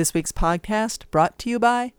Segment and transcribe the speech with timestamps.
[0.00, 1.92] This week's podcast brought to you by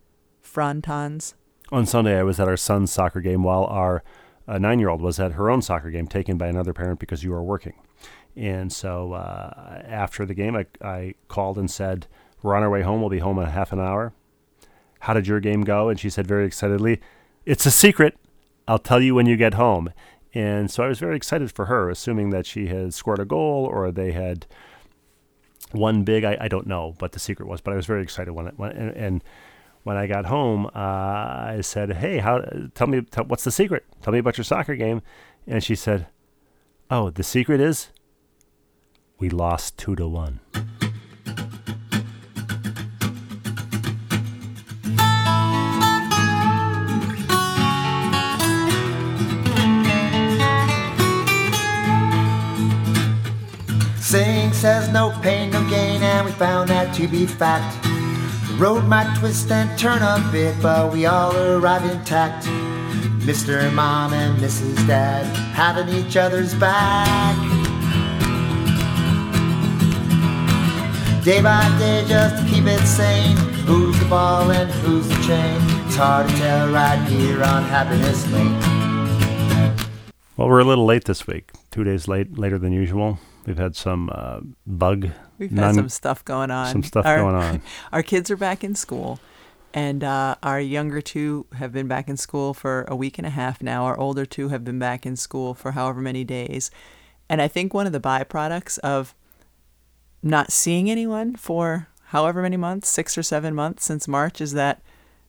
[0.44, 1.36] Frontons.
[1.72, 4.04] On Sunday, I was at our son's soccer game while our
[4.48, 7.24] uh, nine year old was at her own soccer game taken by another parent because
[7.24, 7.76] you were working.
[8.36, 12.08] And so uh, after the game, I, I called and said,
[12.42, 13.02] We're on our way home.
[13.02, 14.14] We'll be home in half an hour.
[15.02, 15.88] How did your game go?
[15.90, 17.00] And she said very excitedly,
[17.46, 18.18] It's a secret.
[18.68, 19.94] I'll tell you when you get home.
[20.34, 23.70] And so I was very excited for her, assuming that she had scored a goal
[23.72, 24.48] or they had
[25.74, 26.24] won big.
[26.24, 28.54] I, I don't know what the secret was, but I was very excited when it
[28.58, 29.24] when, and, and
[29.84, 32.40] when I got home, uh, I said, "Hey, how?
[32.76, 33.86] Tell me, tell, what's the secret?
[34.02, 35.02] Tell me about your soccer game."
[35.48, 36.08] And she said,
[36.90, 37.90] "Oh, the secret is
[39.18, 40.40] we lost two to one."
[54.12, 57.84] Saying says no pain, no gain, and we found that to be fact.
[57.84, 62.46] The road might twist and turn a bit, but we all arrive intact.
[63.26, 63.74] Mr.
[63.74, 64.76] Mom and Mrs.
[64.86, 67.36] Dad having each other's back.
[71.26, 73.38] Day by day, just to keep it sane.
[73.66, 75.58] Who's the ball and who's the chain?
[75.88, 78.60] It's hard to tell right here on Happiness Lane.
[80.38, 81.50] Well, we're a little late this week.
[81.72, 83.18] Two days late, later than usual.
[83.46, 85.10] We've had some uh, bug.
[85.38, 86.72] We've had some stuff going on.
[86.72, 87.62] some stuff Our- going on.
[87.92, 89.20] Our kids are back in school,
[89.74, 93.32] and uh, our younger two have been back in school for a week and a
[93.32, 93.86] half now.
[93.86, 96.70] Our older two have been back in school for however many days.
[97.30, 99.16] And I think one of the byproducts of
[100.22, 104.82] not seeing anyone for however many months, six or seven months since March, is that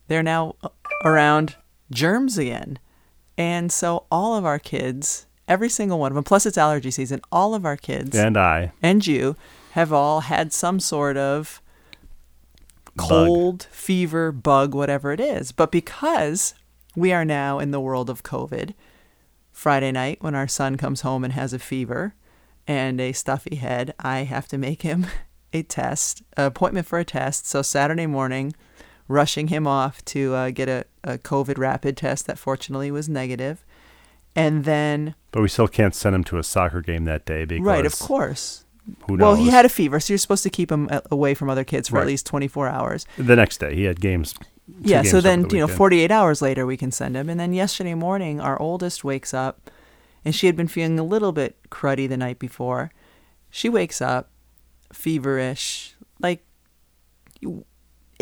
[0.08, 0.56] they're now
[1.04, 1.56] around
[1.92, 2.78] germs again.
[3.38, 7.20] And so all of our kids, every single one of them, plus it's allergy season,
[7.30, 8.72] all of our kids And I.
[8.82, 9.36] and you
[9.72, 11.60] have all had some sort of
[12.94, 13.08] Bug.
[13.08, 15.52] cold, fever, bug, whatever it is.
[15.52, 16.54] But because
[16.96, 18.74] we are now in the world of COVID,
[19.50, 22.14] Friday night when our son comes home and has a fever
[22.66, 25.06] and a stuffy head, I have to make him
[25.52, 27.46] a test, an appointment for a test.
[27.46, 28.54] So Saturday morning,
[29.08, 33.64] rushing him off to uh, get a, a COVID rapid test that fortunately was negative.
[34.34, 37.66] And then, But we still can't send him to a soccer game that day because
[37.66, 38.64] right, of course,
[39.06, 39.22] Who knows?
[39.22, 41.64] well, he had a fever, so you're supposed to keep him uh, away from other
[41.64, 42.02] kids for Right.
[42.02, 43.06] at least 24 hours.
[43.18, 44.34] the next day he had games.
[44.80, 47.28] Yeah, games so then, the you know, 48 hours later, we can send him.
[47.28, 49.70] And then yesterday morning, our oldest wakes up,
[50.24, 52.90] and she had been feeling a little bit cruddy the night before.
[53.50, 54.30] She wakes up,
[54.92, 55.94] feverish.
[56.20, 56.44] Like,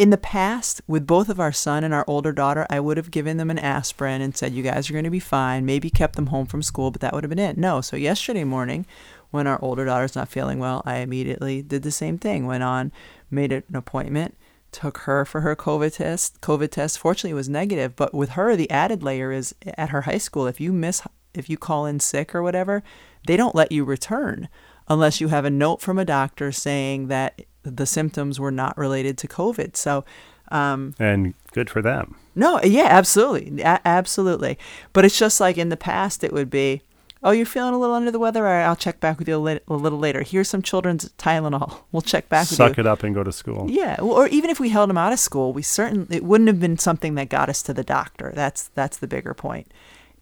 [0.01, 3.11] in the past, with both of our son and our older daughter, I would have
[3.11, 5.67] given them an aspirin and said, You guys are going to be fine.
[5.67, 7.59] Maybe kept them home from school, but that would have been it.
[7.59, 7.83] No.
[7.83, 8.87] So yesterday morning,
[9.31, 12.47] when our older daughter's not feeling well, I immediately did the same thing.
[12.47, 12.93] Went on,
[13.31, 14.39] made an appointment,
[14.73, 16.41] took her for her COVID test.
[16.41, 17.95] COVID test, fortunately, was negative.
[17.95, 20.47] But with her, the added layer is at her high school.
[20.47, 21.03] If you miss,
[21.35, 22.83] if you call in sick or whatever,
[23.27, 24.49] they don't let you return
[24.89, 29.19] unless you have a note from a doctor saying that the symptoms were not related
[29.19, 29.77] to COVID.
[29.77, 30.05] So,
[30.51, 32.17] um, and good for them.
[32.35, 34.59] no, yeah, absolutely, a- absolutely.
[34.93, 36.83] But it's just like in the past, it would be,
[37.23, 38.47] oh, you're feeling a little under the weather.
[38.47, 40.23] All right, I'll check back with you a, lit- a little later.
[40.23, 41.83] Here's some children's Tylenol.
[41.93, 43.67] We'll check back with Suck it up and go to school.
[43.71, 46.49] Yeah, well, or even if we held them out of school, we certainly it wouldn't
[46.49, 48.33] have been something that got us to the doctor.
[48.35, 49.71] That's that's the bigger point.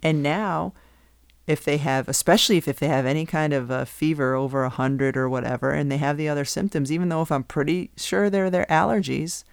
[0.03, 0.72] And now,
[1.48, 4.69] if they have, especially if, if they have any kind of a fever over a
[4.69, 8.28] hundred or whatever, and they have the other symptoms, even though if I'm pretty sure
[8.28, 9.44] they're their allergies,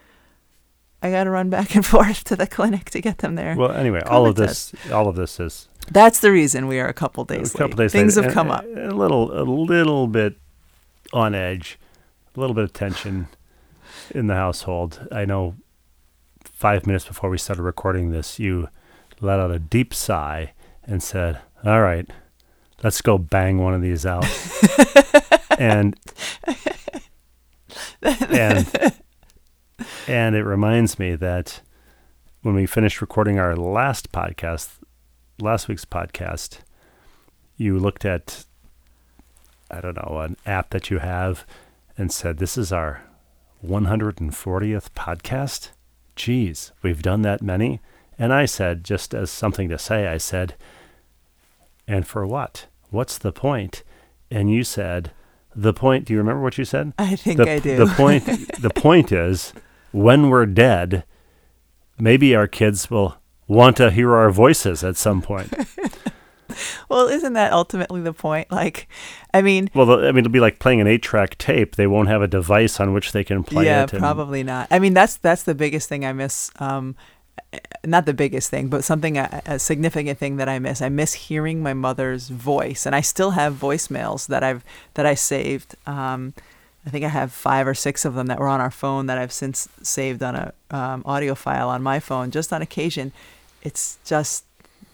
[1.01, 3.55] I got to run back and forth to the clinic to get them there.
[3.55, 6.87] Well, anyway, all COVID of this, all of this is That's the reason we are
[6.87, 7.85] a couple days a couple late.
[7.85, 8.65] days Things later, have come up.
[8.65, 10.35] A little, a little bit
[11.13, 11.79] on edge,
[12.35, 13.29] a little bit of tension
[14.11, 15.07] in the household.
[15.11, 15.55] I know.
[16.43, 18.69] Five minutes before we started recording this, you
[19.19, 22.07] let out a deep sigh and said, "All right,
[22.83, 24.25] let's go bang one of these out."
[25.59, 25.95] and
[28.01, 28.93] and
[30.07, 31.61] and it reminds me that
[32.41, 34.69] when we finished recording our last podcast,
[35.41, 36.59] last week's podcast,
[37.57, 38.45] you looked at
[39.71, 41.45] I don't know an app that you have
[41.97, 43.01] and said, "This is our
[43.65, 45.71] 140th podcast."
[46.15, 47.81] Geez, we've done that many.
[48.17, 50.55] And I said, just as something to say, I said,
[51.87, 52.67] "And for what?
[52.89, 53.83] What's the point?"
[54.31, 55.11] And you said,
[55.55, 56.93] "The point." Do you remember what you said?
[56.97, 57.77] I think the, I do.
[57.77, 58.25] The point
[58.59, 59.53] the point is
[59.91, 61.03] when we're dead,
[61.97, 63.17] maybe our kids will
[63.47, 65.53] want to hear our voices at some point.
[66.89, 68.51] well, isn't that ultimately the point?
[68.51, 68.87] Like,
[69.33, 71.75] I mean, Well, I mean, it'll be like playing an eight-track tape.
[71.75, 73.93] They won't have a device on which they can play yeah, it.
[73.93, 74.67] and- probably not.
[74.71, 76.51] I mean, that's that's the biggest thing I miss.
[76.59, 76.95] Um,
[77.85, 80.81] not the biggest thing, but something a, a significant thing that I miss.
[80.81, 84.63] I miss hearing my mother's voice, and I still have voicemails that I've
[84.95, 85.75] that I saved.
[85.85, 86.33] Um,
[86.85, 89.17] I think I have five or six of them that were on our phone that
[89.17, 92.29] I've since saved on a um, audio file on my phone.
[92.29, 93.11] Just on occasion,
[93.63, 94.45] it's just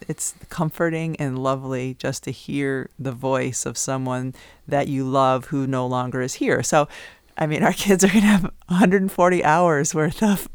[0.08, 4.34] it's comforting and lovely just to hear the voice of someone
[4.66, 6.62] that you love who no longer is here.
[6.62, 6.88] So,
[7.36, 10.48] I mean, our kids are to have 140 hours worth of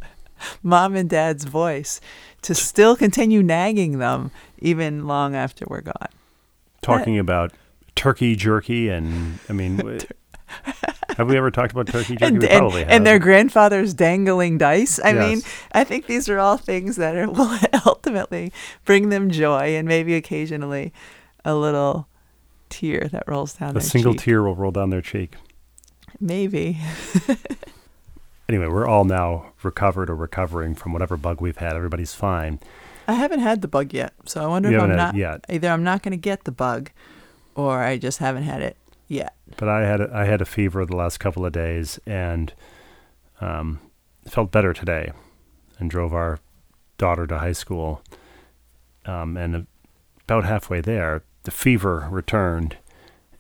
[0.64, 2.00] mom and dad's voice
[2.42, 6.10] to still continue nagging them even long after we're gone.
[6.82, 7.52] talking about
[7.96, 9.78] turkey jerky and I mean,
[11.18, 12.26] have we ever talked about turkey jerky?
[12.26, 12.90] And, we and, have.
[12.90, 15.00] and their grandfather's dangling dice.
[15.04, 15.42] I mean,
[15.72, 18.54] I think these are all things that are, will ultimately
[18.86, 20.94] bring them joy and maybe occasionally
[21.44, 22.08] a little
[22.70, 24.22] tear that rolls down a their single cheek.
[24.22, 25.36] tear will roll down their cheek.
[26.20, 26.80] Maybe.
[28.50, 31.76] Anyway, we're all now recovered or recovering from whatever bug we've had.
[31.76, 32.60] Everybody's fine.
[33.08, 35.46] I haven't had the bug yet, so I wonder You if I'm it yet.
[35.50, 35.70] either.
[35.70, 36.92] I'm not going to get the bug,
[37.56, 38.78] or I just haven't had it
[39.08, 39.34] yet.
[39.58, 42.54] But I had a, I had a fever the last couple of days and
[43.42, 43.80] um,
[44.28, 45.12] felt better today,
[45.80, 46.40] and drove our
[46.98, 48.02] daughter to high school.
[49.06, 49.68] Um, and
[50.26, 52.78] about halfway there, the fever returned,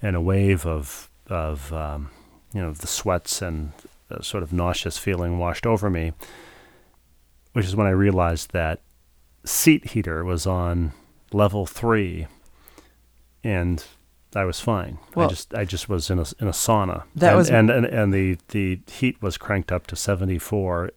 [0.01, 2.09] and a wave of of um,
[2.53, 3.73] you know the sweats and
[4.09, 6.13] a sort of nauseous feeling washed over me.
[7.53, 8.81] Which is when I realized that
[9.43, 10.91] seat heater was on
[11.33, 12.27] level three,
[13.43, 13.83] and
[14.35, 14.99] I was fine.
[15.15, 17.03] Well, I just I just was in a in a sauna.
[17.15, 20.91] That and, was- and, and and the the heat was cranked up to seventy four.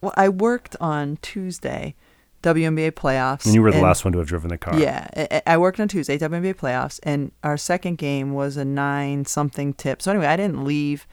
[0.00, 1.96] Well, I worked on Tuesday,
[2.44, 4.78] WNBA playoffs, And you were the and- last one to have driven the car.
[4.78, 9.24] Yeah, I, I worked on Tuesday, WNBA playoffs, and our second game was a nine
[9.24, 10.00] something tip.
[10.00, 11.08] So anyway, I didn't leave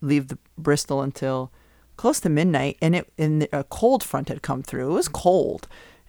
[0.00, 1.50] leave the Bristol until
[1.96, 4.90] close to midnight, and it and a cold front had come through.
[4.90, 5.68] It was cold,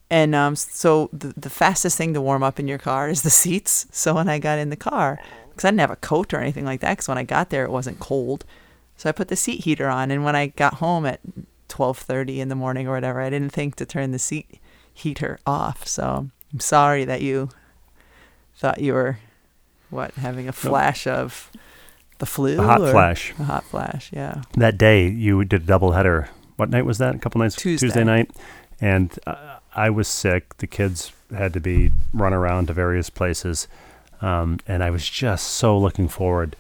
[0.09, 3.29] and um, so the the fastest thing to warm up in your car is the
[3.29, 3.87] seats.
[3.91, 6.65] So when I got in the car, because I didn't have a coat or anything
[6.65, 8.45] like that, because when I got there it wasn't cold,
[8.95, 11.19] so I put the seat heater on, and when I got home at
[11.67, 14.59] twelve thirty in the morning or whatever, I didn't think to turn the seat
[14.93, 15.87] heater off.
[15.87, 17.49] So I'm sorry that you
[18.55, 19.17] thought you were
[19.89, 21.51] what having a flash of
[22.21, 22.57] the flu.
[22.59, 23.33] A hot flash.
[23.39, 24.09] A hot flash.
[24.13, 24.43] Yeah.
[24.53, 26.29] That day you did a double header.
[26.55, 27.15] What night was that?
[27.15, 27.55] A couple nights.
[27.55, 28.03] Tuesday.
[28.03, 28.29] night,
[28.79, 30.57] and uh, I was sick.
[30.57, 33.67] The kids had to be run around to various places,
[34.21, 36.55] um, and I was just so looking forward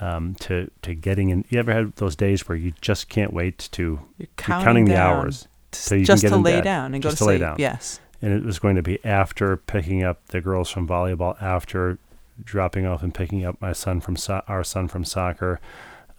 [0.00, 1.44] um, to to getting in.
[1.50, 4.84] You ever had those days where you just can't wait to You're you're counting, counting
[4.86, 6.64] the hours, to- so you can just get to lay bed.
[6.64, 7.40] down and go to to lay sleep.
[7.40, 7.56] down.
[7.58, 7.98] Yes.
[8.22, 11.98] and it was going to be after picking up the girls from volleyball, after
[12.44, 15.60] dropping off and picking up my son from so- our son from soccer,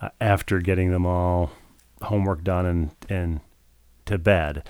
[0.02, 1.52] uh, after getting them all
[2.04, 3.40] homework done and and
[4.06, 4.64] to bed,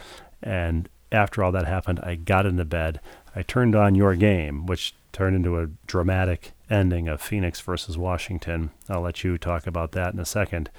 [0.43, 2.99] and after all that happened, I got into bed.
[3.35, 8.71] I turned on your game, which turned into a dramatic ending of Phoenix versus Washington.
[8.89, 10.69] I'll let you talk about that in a second.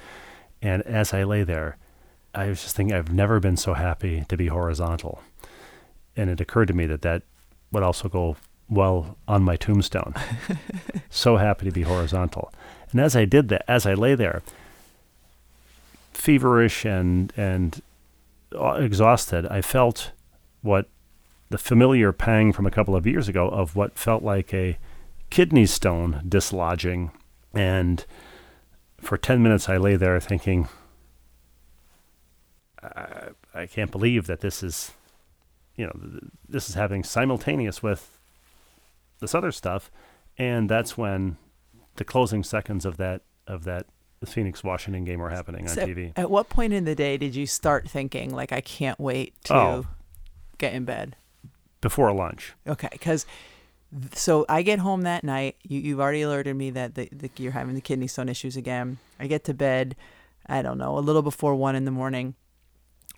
[0.61, 1.77] And as I lay there,
[2.35, 5.23] I was just thinking, I've never been so happy to be horizontal
[6.17, 7.23] and it occurred to me that that
[7.71, 8.37] would also go
[8.73, 10.15] well on my tombstone.
[11.11, 12.53] so happy to be horizontal.
[12.91, 14.43] And as I did that, as I lay there,
[16.13, 17.83] feverish and and
[18.55, 20.13] uh, exhausted, I felt
[20.63, 20.89] what
[21.51, 24.79] the familiar pang from a couple of years ago of what felt like a
[25.31, 27.11] kidney stone dislodging.
[27.55, 28.05] And
[28.99, 30.69] for 10 minutes, I lay there thinking,
[32.83, 34.93] I, I can't believe that this is
[35.77, 38.12] you know, th- this is happening simultaneous with
[39.23, 39.91] this other stuff,
[40.37, 41.39] and that's when
[41.97, 43.87] the closing seconds of that of that
[44.27, 46.13] Phoenix Washington game were happening on So TV.
[46.15, 49.55] At what point in the day did you start thinking like I can't wait to
[49.55, 49.87] Oh.
[50.59, 51.17] get in bed?
[51.81, 53.27] Before lunch, Okay, because
[54.15, 55.57] so I get home that night.
[55.65, 58.99] You, you've already alerted me that the, the, you're having the kidney stone issues again.
[59.19, 59.97] I get to bed,
[60.47, 62.35] I don't know, a little before one in the morning.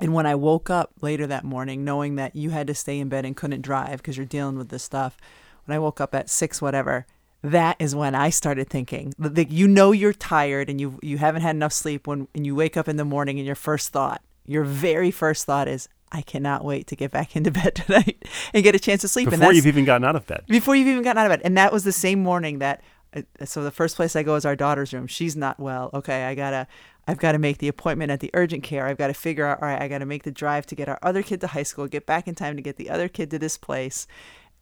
[0.01, 3.09] And when I woke up later that morning, knowing that you had to stay in
[3.11, 5.17] bed and couldn't drive because you're dealing with this stuff,
[5.65, 7.07] when I woke up at six, whatever,
[7.43, 9.13] that is when I started thinking.
[9.19, 12.55] Like you know you're tired and you you haven't had enough sleep when and you
[12.55, 16.23] wake up in the morning and your first thought, your very first thought is, I
[16.23, 19.29] cannot wait to get back into bed tonight and get a chance to sleep.
[19.29, 20.45] and before you've even gotten out of bed.
[20.49, 21.43] before you've even gotten out of bed.
[21.45, 22.83] And that was the same morning that.
[23.15, 25.07] Uh, so the first place I go is our daughter's room.
[25.07, 25.91] She's not well.
[25.95, 26.67] Okay, I gotta,
[27.07, 28.87] I've got to make the appointment at the urgent care.
[28.87, 29.63] I've got to figure out.
[29.63, 31.63] All right, I got to make the drive to get our other kid to high
[31.63, 34.09] school, get back in time to get the other kid to this place,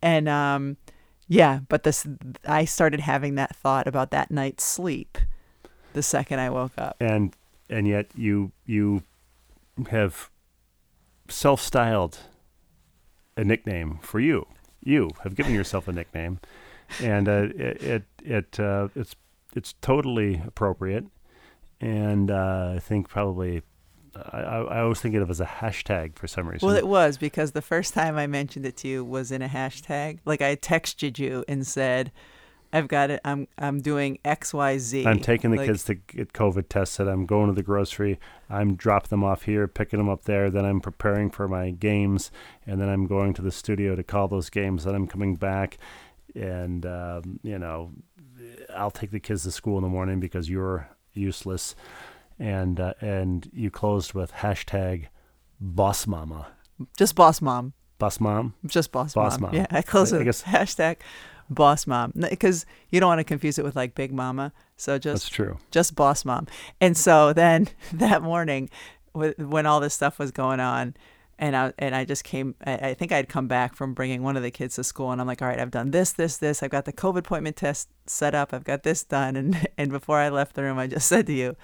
[0.03, 0.77] and um,
[1.29, 2.07] Yeah, but this
[2.47, 5.19] I started having that thought about that night's sleep
[5.93, 6.97] the second I woke up.
[7.01, 7.35] and
[7.71, 9.03] and yet you you
[9.91, 10.31] have
[11.29, 12.19] self-styled
[13.37, 14.47] a nickname for you.
[14.83, 16.41] You have given yourself a nickname,
[17.01, 19.15] and uh, it it, it uh, it's
[19.55, 21.05] it's totally appropriate,
[21.81, 23.63] and uh, I think probably.
[24.15, 26.67] I, I always think of it as a hashtag for some reason.
[26.67, 29.49] Well, it was because the first time I mentioned it to you was in a
[29.49, 30.19] hashtag.
[30.25, 32.13] Like I texted you and said,
[32.73, 33.21] "I've got it.
[33.25, 35.07] I'm I'm doing X Y Z.
[35.07, 37.09] I'm taking the Like, kids to get COVID tested.
[37.09, 38.19] I'm going to the grocery.
[38.51, 40.51] I'm dropping them off here, picking them up there.
[40.51, 42.31] Then I'm preparing for my games,
[42.67, 44.85] and then I'm going to the studio to call those games.
[44.85, 45.79] Then I'm coming back,
[46.35, 47.93] and um, you know,
[48.75, 51.75] I'll take the kids to school in the morning because you're useless.
[52.39, 55.07] And uh, and you closed with hashtag
[55.61, 56.49] boss mama,
[56.99, 57.73] Just boss mom.
[57.99, 58.55] boss mom.
[58.67, 59.51] Just boss, Boss mom.
[59.51, 59.55] mom.
[59.61, 60.97] Yeah, I close I- I with guess- hashtag
[61.51, 64.53] boss mom because you don't want to confuse it with like big mama.
[64.77, 65.59] So just That's true.
[65.71, 66.47] just boss mom.
[66.81, 68.71] And so then that morning,
[69.13, 70.95] when all this stuff was going on,
[71.39, 72.55] and I and I just came.
[72.65, 75.21] I, I think I'd come back from bringing one of the kids to school, and
[75.21, 76.63] I'm like, all right, I've done this, this, this.
[76.63, 78.53] I've got the COVID appointment test set up.
[78.55, 81.33] I've got this done, and and before I left the room, I just said to
[81.33, 81.57] you,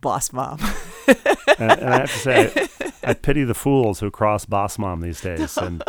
[0.00, 0.58] boss mom.
[1.06, 1.16] and,
[1.58, 2.68] and I have to say,
[3.04, 5.56] I, I pity the fools who cross boss mom these days.
[5.56, 5.82] And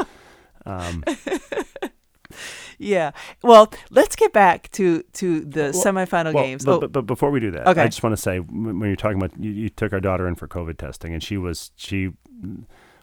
[0.66, 1.04] um,
[2.78, 3.12] yeah.
[3.44, 6.66] Well, let's get back to to the Well- semifinal Well, games.
[6.66, 7.82] But, oh, but, but before we do that, Okay.
[7.82, 10.36] I just want to say when you're talking about you, you took our daughter in
[10.36, 12.12] for COVID testing, and she was she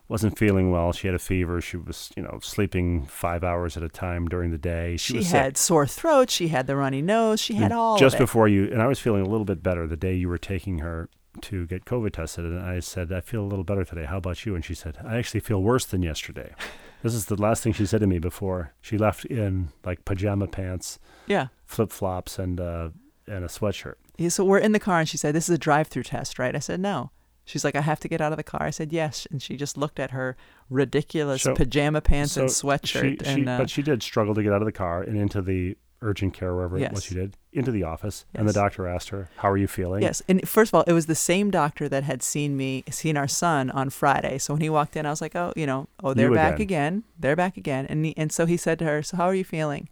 [0.08, 0.92] wasn't feeling well.
[0.92, 1.60] She had a fever.
[1.60, 4.96] She was you know sleeping five hours at a time during the day.
[4.96, 5.64] She, she had sick.
[5.64, 6.30] sore throat.
[6.30, 7.40] She had the runny nose.
[7.40, 8.24] She had And all just of it.
[8.24, 10.78] before you and I was feeling a little bit better the day you were taking
[10.78, 11.08] her
[11.42, 14.04] to get COVID tested, and I said I feel a little better today.
[14.04, 14.54] How about you?
[14.54, 16.52] And she said I actually feel worse than yesterday.
[17.02, 20.46] this is the last thing she said to me before she left in like pajama
[20.46, 21.48] pants, yeah.
[21.66, 22.88] flip flops, and uh,
[23.28, 23.94] and a sweatshirt.
[24.18, 26.38] Yeah, so we're in the car and she said, This is a drive through test,
[26.38, 26.54] right?
[26.56, 27.10] I said, No.
[27.46, 28.64] She's like, I have to get out of the car.
[28.64, 29.26] I said, Yes.
[29.30, 30.36] And she just looked at her
[30.68, 33.22] ridiculous So- pajama pants and sweatshirt.
[33.24, 35.40] She, and uh, but she did struggle to get out of the car and into
[35.40, 36.92] the urgent care, wherever it Yes.
[36.92, 38.26] was she did, into the office.
[38.34, 40.02] And the doctor asked her, How are you feeling?
[40.02, 43.16] Yes, and first of all, it was the same doctor that had seen me, seen
[43.16, 44.36] our son on Friday.
[44.38, 46.54] So when he walked in, I was like, "Oh, you know, oh, they're You back
[46.54, 46.62] again.
[46.62, 47.02] again.
[47.18, 49.44] They're back again." And he, and so he said to her, "So how are you
[49.44, 49.88] feeling?"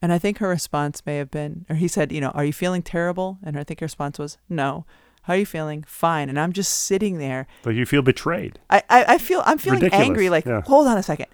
[0.00, 2.52] And I think her response may have been, or he said, "You know, are you
[2.52, 4.84] feeling terrible?" And I think her response was, "No."
[5.26, 5.82] How are you feeling?
[5.88, 6.28] Fine.
[6.28, 7.48] And I'm just sitting there.
[7.64, 8.60] Like you feel betrayed.
[8.70, 10.30] I, I, I feel I'm feeling Ridiculous, angry.
[10.30, 10.60] Like, yeah.
[10.62, 11.26] hold on a second.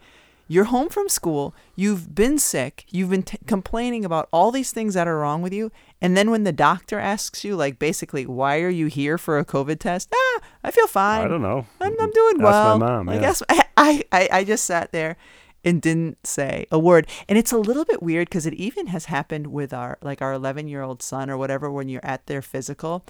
[0.48, 1.54] You're home from school.
[1.76, 2.86] You've been sick.
[2.90, 5.70] You've been t- complaining about all these things that are wrong with you.
[6.00, 9.44] And then when the doctor asks you, like, basically, why are you here for a
[9.44, 10.08] COVID test?
[10.14, 11.26] Ah, I feel fine.
[11.26, 11.66] I don't know.
[11.80, 12.78] I'm, I'm doing Ask well.
[12.78, 13.06] my mom.
[13.06, 13.28] Like, yeah.
[13.28, 13.44] ask-
[13.76, 15.16] I, I, I just sat there
[15.64, 17.06] and didn't say a word.
[17.28, 20.32] And it's a little bit weird because it even has happened with our like our
[20.32, 23.04] 11 year old son or whatever when you're at their physical.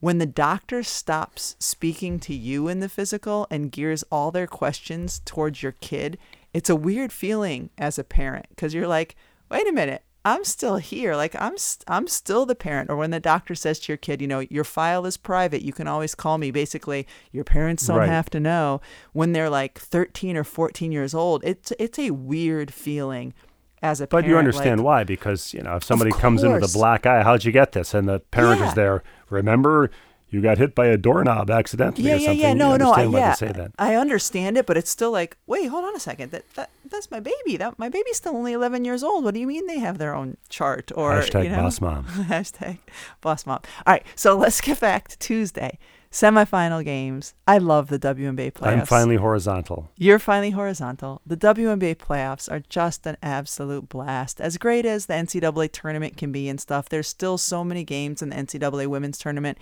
[0.00, 5.20] When the doctor stops speaking to you in the physical and gears all their questions
[5.24, 6.18] towards your kid,
[6.52, 9.16] it's a weird feeling as a parent because you're like,
[9.50, 11.14] wait a minute, I'm still here.
[11.14, 12.90] Like I'm st- I'm still the parent.
[12.90, 15.62] Or when the doctor says to your kid, you know, your file is private.
[15.62, 16.50] You can always call me.
[16.50, 18.08] Basically, your parents don't Right.
[18.08, 18.80] have to know.
[19.12, 23.34] When they're like 13 or 14 years old, it's it's a weird feeling
[23.82, 24.28] as a But parent.
[24.28, 25.04] you understand like, why?
[25.04, 27.94] Because you know, if somebody comes in with a black eye, how'd you get this?
[27.94, 28.68] And the parent Yeah.
[28.68, 29.02] is there.
[29.30, 29.90] Remember,
[30.28, 32.40] you got hit by a doorknob accidentally Yeah, or yeah, something.
[32.40, 32.52] yeah.
[32.54, 33.32] No, you no, I, yeah.
[33.34, 33.70] say that.
[33.78, 36.32] I understand it, but it's still like, wait, hold on a second.
[36.32, 37.56] That that that's my baby.
[37.56, 39.24] That my baby's still only 11 years old.
[39.24, 41.62] What do you mean they have their own chart or Hashtag you know?
[41.62, 42.04] boss mom.
[42.34, 42.78] Hashtag
[43.20, 43.60] boss mom.
[43.86, 45.78] All right, so let's get back to Tuesday.
[46.10, 47.34] Semifinal games.
[47.46, 48.66] I love the WNBA playoffs.
[48.66, 49.90] I'm finally horizontal.
[49.96, 51.20] You're finally horizontal.
[51.26, 54.40] The WNBA playoffs are just an absolute blast.
[54.40, 58.22] As great as the NCAA tournament can be and stuff, there's still so many games
[58.22, 59.58] in the NCAA women's tournament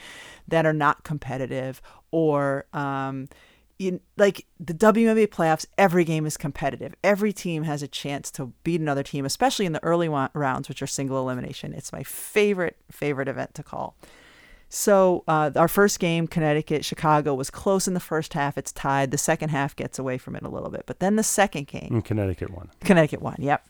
[0.47, 3.29] that are not competitive or um,
[3.79, 6.95] in, like the WNBA playoffs, every game is competitive.
[7.03, 10.83] Every team has a chance to beat another team, especially in the early rounds, which
[10.83, 11.73] are single elimination.
[11.73, 13.97] It's my favorite, favorite event to call.
[14.75, 18.59] So uh, our first game, Connecticut, Chicago, was close in the first half.
[18.59, 19.13] It's tied.
[19.13, 20.83] The second half gets away from it a little bit.
[20.85, 22.71] But then the second game, In Connecticut one.
[22.81, 23.37] Connecticut won.
[23.39, 23.65] Yep.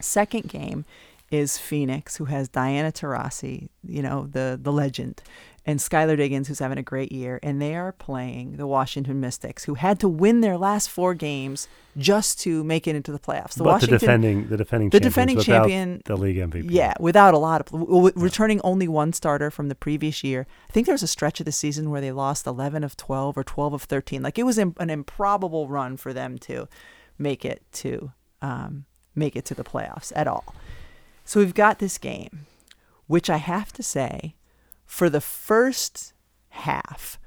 [0.00, 0.86] Second game
[1.30, 5.22] is Phoenix, who has Diana Taurasi, you know, the the legend,
[5.66, 9.64] and Skylar Diggins, who's having a great year, and they are playing the Washington Mystics,
[9.64, 11.66] who had to win their last four games
[11.96, 13.54] just to make it into the playoffs.
[13.54, 16.66] The but Washington, the defending the defending the defending champion- the league MVP.
[16.68, 20.46] yeah, without a lot of w- returning only one starter from the previous year.
[20.68, 23.38] I think there was a stretch of the season where they lost 11 of 12
[23.38, 24.22] or 12 of 13.
[24.22, 26.68] Like it was an improbable run for them to
[27.18, 28.12] make it to
[28.42, 30.54] um, make it to the playoffs at all.
[31.24, 32.46] So we've got this game,
[33.06, 34.34] which I have to say,
[34.84, 36.12] for the first
[36.50, 37.18] half,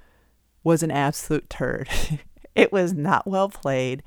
[0.64, 1.90] was an absolute turd.
[2.56, 4.04] it was not well played.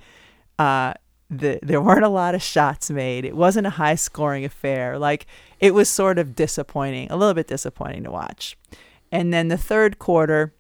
[0.59, 0.95] Uh,
[1.31, 3.25] the, there weren't a lot of shots made.
[3.25, 4.99] It wasn't a high scoring affair.
[4.99, 5.27] Like
[5.61, 8.57] it was sort of disappointing, a little bit disappointing to watch.
[9.13, 10.55] And then the third quarter,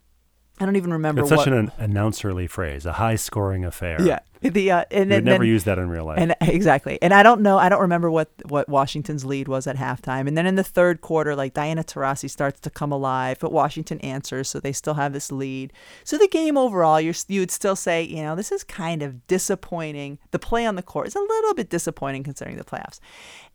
[0.58, 1.22] I don't even remember.
[1.22, 4.00] It's what, such an announcerly phrase, a high scoring affair.
[4.00, 4.20] Yeah.
[4.50, 6.18] The uh, and You then, never then- use that in real life.
[6.18, 6.98] and exactly.
[7.02, 7.58] And I don't know.
[7.58, 10.26] I don't remember what what Washington's lead was at halftime.
[10.26, 14.00] And then in the third quarter, like Diana Taurasi starts to come alive, but Washington
[14.00, 15.72] answers, so they still have this lead.
[16.04, 19.26] So the game overall, you're you would still say, you know, this is kind of
[19.26, 20.18] disappointing.
[20.30, 22.98] The play on the court is a little bit disappointing considering the playoffs.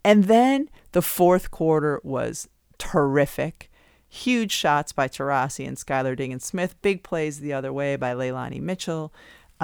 [0.04, 3.72] And then the fourth quarter was terrific.
[4.08, 6.80] Huge shots by Taurasi and Skylar Diggins Smith.
[6.82, 9.12] Big plays the other way by Leilani Mitchell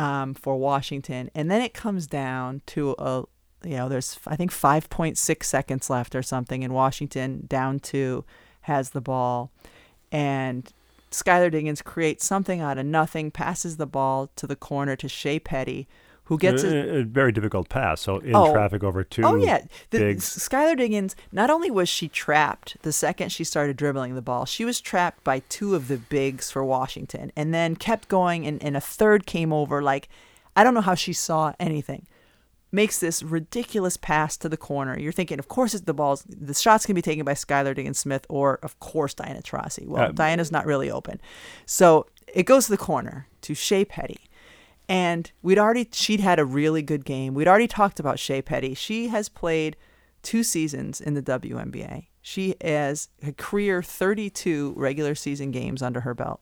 [0.01, 1.29] um, for Washington.
[1.35, 3.23] And then it comes down to a,
[3.63, 8.25] you know, there's, I think, 5.6 seconds left or something, and Washington down two
[8.61, 9.51] has the ball.
[10.11, 10.73] And
[11.11, 15.37] Skylar Diggins creates something out of nothing, passes the ball to the corner to Shey
[15.37, 15.87] Peddy,
[16.31, 17.99] who gets a, a very difficult pass.
[17.99, 18.53] So in Oh.
[18.53, 19.21] traffic over two.
[19.23, 19.97] Oh yeah, the.
[20.15, 21.13] Skylar Diggins.
[21.33, 25.25] Not only was she trapped the second she started dribbling the ball, she was trapped
[25.25, 29.25] by two of the bigs for Washington, and then kept going, and, and a third
[29.25, 29.81] came over.
[29.81, 30.07] Like,
[30.55, 32.07] I don't know how she saw anything.
[32.71, 34.97] Makes this ridiculous pass to the corner.
[34.97, 36.23] You're thinking, of course, it's the balls.
[36.29, 39.85] The shots can be taken by Skylar Diggins Smith, or of course Diana Taurasi.
[39.85, 41.19] Well, Uh, Diana's not really open,
[41.65, 44.21] so it goes to the corner to Shey Peddy.
[44.89, 47.33] And we'd already, she'd had a really good game.
[47.33, 48.73] We'd already talked about Shey Peddy.
[48.73, 49.77] She has played
[50.21, 52.07] two seasons in the WNBA.
[52.21, 56.41] She has a career 32 regular season games under her belt.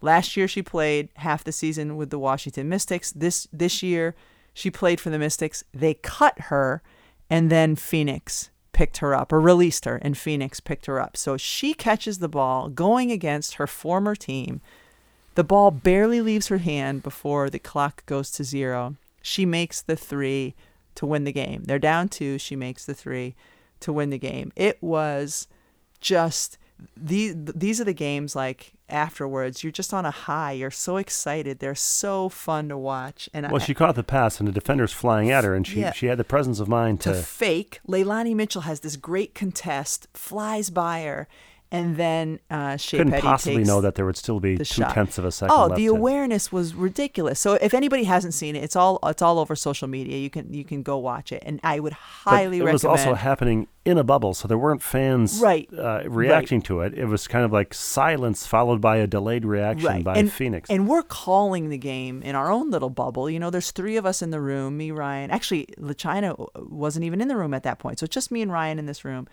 [0.00, 3.12] Last year, she played half the season with the Washington Mystics.
[3.12, 4.14] This this year,
[4.54, 5.64] she played for the Mystics.
[5.74, 6.82] They cut her,
[7.28, 11.16] and then Phoenix picked her up or released her, and Phoenix picked her up.
[11.16, 14.60] So she catches the ball going against her former team.
[15.38, 18.96] The ball barely leaves her hand before the clock goes to zero.
[19.22, 20.56] She makes the three
[20.96, 21.62] to win the game.
[21.62, 22.38] They're down two.
[22.38, 23.36] She makes the three
[23.78, 24.50] to win the game.
[24.56, 25.46] It was
[26.00, 26.58] just
[26.96, 31.58] these these are the games like afterwards you're just on a high you're so excited
[31.58, 34.92] they're so fun to watch and Well, I, she caught the pass, and the defender's
[34.92, 35.92] flying at her, and she, Yeah.
[35.92, 37.22] she had the presence of mind to to.
[37.22, 41.28] fake Leilani Mitchell has this great contest flies by her
[41.70, 44.64] and then uh Shea couldn't Petty possibly takes know that there would still be two
[44.64, 44.94] shot.
[44.94, 47.38] tenths of a second Oh, the awareness was ridiculous.
[47.40, 50.16] So if anybody hasn't seen it, it's all it's all over social media.
[50.18, 51.92] You can you can go watch it, and I would
[52.24, 52.72] But highly it recommend.
[52.72, 56.92] was also happening in a bubble, so there weren't fans Right, uh, reacting to it.
[56.92, 60.04] It was kind of like silence followed by a delayed reaction right.
[60.04, 60.68] by and, Phoenix.
[60.68, 63.30] And we're calling the game in our own little bubble.
[63.30, 64.76] You know, there's three of us in the room.
[64.76, 65.30] Me, Ryan.
[65.30, 68.52] Actually, LaChina wasn't even in the room at that point, so it's just me and
[68.52, 69.26] Ryan in this room.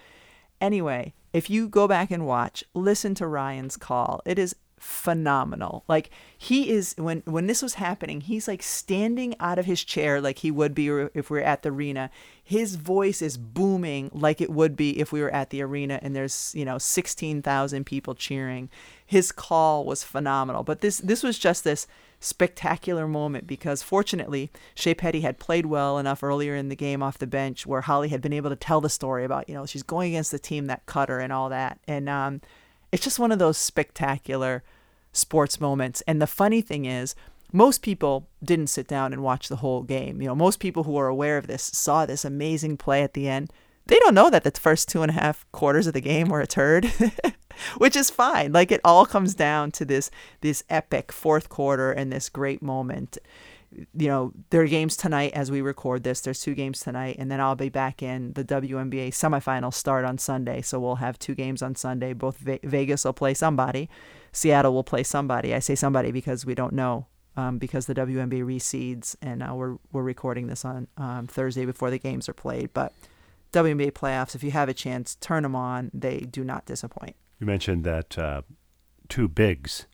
[0.62, 4.22] Anyway, if you go back and watch, listen to Ryan's call.
[4.26, 5.84] It is phenomenal.
[5.88, 10.22] Like he is when when this was happening, he's like standing out of his chair
[10.22, 12.10] like he would be if we are at the arena.
[12.44, 16.16] His voice is booming like it would be if we were at the arena and
[16.16, 18.70] there's, you know, 16,000 people cheering.
[19.06, 20.64] His call was phenomenal.
[20.64, 21.88] But this this was just this
[22.26, 27.20] spectacular moment because fortunately Shey Peddy had played well enough earlier in the game off
[27.20, 29.84] the bench where Holly had been able to tell the story about, you know, she's
[29.84, 31.80] going against the team that cut her and all that.
[31.88, 32.42] And um,
[32.92, 34.64] it's just one of those spectacular
[35.14, 36.02] sports moments.
[36.08, 37.14] And the funny thing is,
[37.54, 40.22] most people didn't sit down and watch the whole game.
[40.22, 43.30] You know, most people who are aware of this saw this amazing play at the
[43.30, 43.52] end.
[43.88, 46.42] They don't know that the first two and a half quarters of the game were
[46.42, 46.86] a turd,
[47.78, 48.52] which is fine.
[48.52, 50.10] Like it all comes down to this
[50.42, 53.18] this epic fourth quarter and this great moment.
[53.72, 56.22] You know, there are games tonight as we record this.
[56.22, 60.18] There's two games tonight, and then I'll be back in the WNBA semifinals start on
[60.18, 60.62] Sunday.
[60.62, 62.14] So we'll have two games on Sunday.
[62.14, 63.90] Both Ve- Vegas will play somebody,
[64.32, 65.54] Seattle will play somebody.
[65.54, 69.78] I say somebody because we don't know um, because the WNBA reseeds, and uh, we're
[69.92, 72.74] we're recording this on um, Thursday before the games are played.
[72.74, 72.94] But
[73.56, 75.90] WNBA playoffs, if you have a chance, turn them on.
[75.94, 77.16] They do not disappoint.
[77.40, 78.42] You mentioned that uh,
[79.08, 79.88] two bigs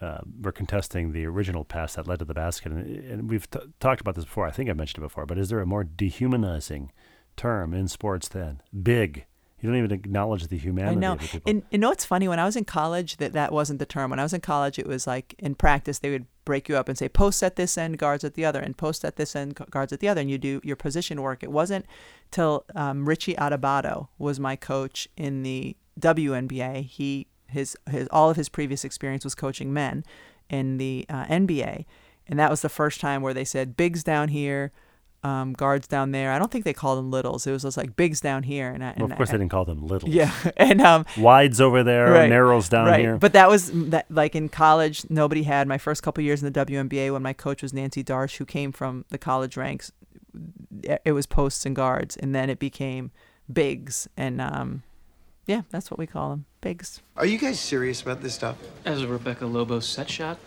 [0.00, 3.60] uh, were contesting the original pass that led to the basket, and, and we've t-
[3.80, 4.46] talked about this before.
[4.46, 6.92] I think I mentioned it before, but is there a more dehumanizing
[7.36, 9.24] term in sports than big?
[9.60, 10.96] You don't even acknowledge the humanity.
[10.96, 11.12] I know.
[11.14, 11.50] of the people.
[11.50, 12.28] And you know what's funny?
[12.28, 14.10] When I was in college, that that wasn't the term.
[14.10, 16.88] When I was in college, it was like in practice they would break you up
[16.88, 19.56] and say post at this end, guards at the other, and post at this end,
[19.70, 21.42] guards at the other, and you do your position work.
[21.42, 21.86] It wasn't
[22.30, 26.84] till um, Richie Adubato was my coach in the WNBA.
[26.84, 30.04] He his his all of his previous experience was coaching men
[30.48, 31.84] in the uh, NBA,
[32.28, 34.70] and that was the first time where they said bigs down here,
[35.24, 36.32] um, guards down there.
[36.32, 37.46] I don't think they called them littles.
[37.46, 38.70] It was just like bigs down here.
[38.70, 40.08] And, I, Well, of course, I, they didn't call them little.
[40.08, 43.00] Yeah, and um, Wides over there, Right, narrows down right.
[43.00, 43.18] here.
[43.18, 46.66] But that was that like in college, nobody had my first couple years in the
[46.66, 49.92] WNBA when my coach was Nancy Darsch, who came from the college ranks.
[51.04, 53.10] It was posts and guards, and then it became
[53.52, 54.82] bigs, and um,
[55.46, 57.00] yeah, that's what we call them, bigs.
[57.16, 58.56] Are you guys serious about this stuff?
[58.84, 60.38] As a Rebecca Lobo set shot.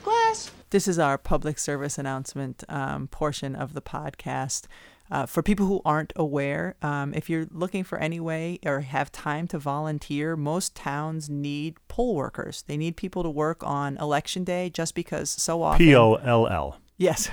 [0.71, 4.67] This is our public service announcement um, portion of the podcast.
[5.11, 9.11] Uh, for people who aren't aware, um, if you're looking for any way or have
[9.11, 12.63] time to volunteer, most towns need poll workers.
[12.65, 15.85] They need people to work on election day just because so often.
[15.85, 16.77] P O L L.
[16.97, 17.29] Yes,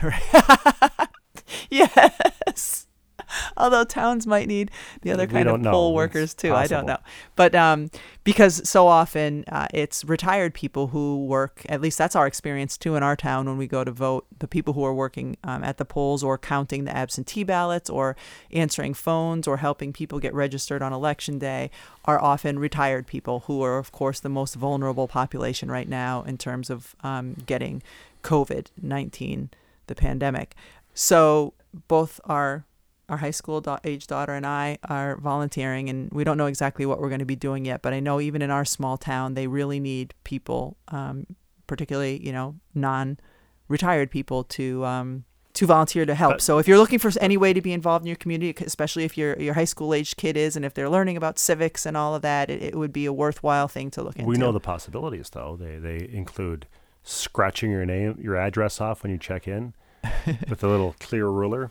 [1.70, 2.88] yes.
[3.57, 4.71] Although towns might need
[5.03, 5.71] the other We kind of know.
[5.71, 6.55] poll It's workers too.
[6.55, 6.99] I don't know.
[7.37, 7.91] But um,
[8.25, 12.97] because so often uh, it's retired people who work, at least that's our experience too
[12.97, 14.27] in our town when we go to vote.
[14.38, 18.17] The people who are working um, at the polls or counting the absentee ballots or
[18.53, 21.71] answering phones or helping people get registered on election day
[22.05, 26.38] are often retired people who are, of course, the most vulnerable population right now in
[26.38, 27.83] terms of um, getting
[28.23, 29.51] COVID 19,
[29.87, 30.55] the pandemic.
[30.95, 31.55] So
[31.87, 32.64] both our
[33.09, 37.01] our high school age daughter and I are volunteering, and we don't know exactly what
[37.01, 37.83] we're going to be doing yet.
[37.83, 41.27] But I know even in our small town, they really need people, um,
[41.66, 46.35] particularly you know non-retired people, to um, to volunteer to help.
[46.35, 49.05] But- so if you're looking for any way to be involved in your community, especially
[49.05, 51.97] if your your high school age kid is, and if they're learning about civics and
[51.97, 54.29] all of that, it, it would be a worthwhile thing to look into.
[54.29, 55.57] We know the possibilities, though.
[55.59, 56.66] They they include
[57.03, 59.73] scratching your name, your address off when you check in
[60.49, 61.71] with a little clear ruler.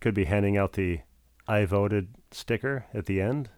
[0.00, 1.00] Could be handing out the
[1.46, 3.50] "I voted" sticker at the end.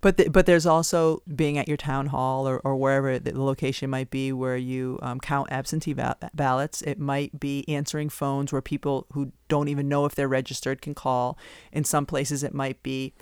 [0.00, 3.88] But th- but there's also being at your town hall or, or wherever the location
[3.88, 6.82] might be where you um, count absentee ba- ballots.
[6.82, 10.94] It might be answering phones where people who don't even know if they're registered can
[10.94, 11.38] call.
[11.72, 13.14] In some places, it might be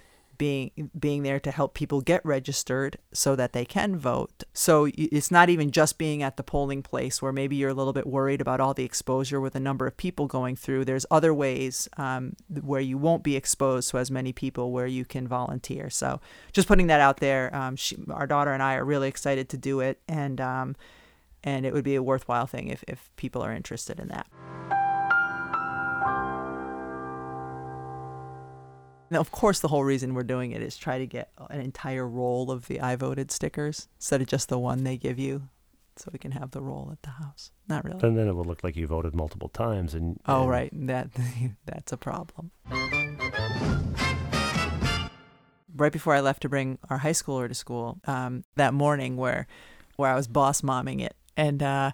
[0.43, 4.43] being being there to help people get registered so that they can vote.
[4.53, 7.93] So it's not even just being at the polling place where maybe you're a little
[7.93, 10.85] bit worried about all the exposure with the number of people going through.
[10.85, 15.05] There's other ways um, where you won't be exposed to as many people where you
[15.05, 15.89] can volunteer.
[15.91, 16.21] So
[16.53, 17.55] just putting that out there.
[17.55, 20.75] Um, she, our daughter and I are really excited to do it, and um,
[21.45, 24.27] and it would be a worthwhile thing if if people are interested in that.
[29.13, 32.09] Now, of course, the whole reason we're doing it is try to get an entire
[32.09, 35.51] roll of the I voted stickers instead of just the one they give you,
[35.97, 37.51] so we can have the roll at the house.
[37.69, 38.01] Not really.
[38.03, 39.93] And then it will look like you voted multiple times.
[39.93, 41.11] And oh, and right, that
[41.67, 42.53] that's a problem.
[45.77, 49.47] Right before I left to bring our high schooler to school, um, that morning where
[49.97, 51.93] where I was boss momming it, and uh,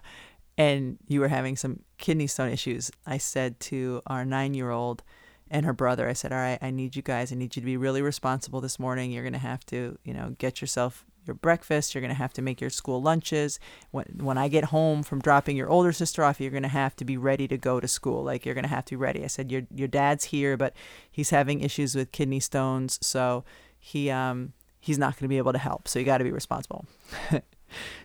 [0.57, 5.03] and you were having some kidney stone issues, I said to our nine year old
[5.51, 7.65] and her brother, I said, All right, I need you guys, I need you to
[7.65, 9.11] be really responsible this morning.
[9.11, 11.93] You're going to have to, you know, get yourself your breakfast.
[11.93, 13.59] You're going to have to make your school lunches.
[13.91, 16.95] When, when I get home from dropping your older sister off, you're going to have
[16.97, 18.23] to be ready to go to school.
[18.23, 19.23] Like, you're going to have to be ready.
[19.23, 20.73] I said, Your, your dad's here, but
[21.09, 22.99] he's having issues with kidney stones.
[23.01, 23.45] So
[23.77, 25.87] he, um, he's not going to be able to help.
[25.87, 26.85] So you got to be responsible.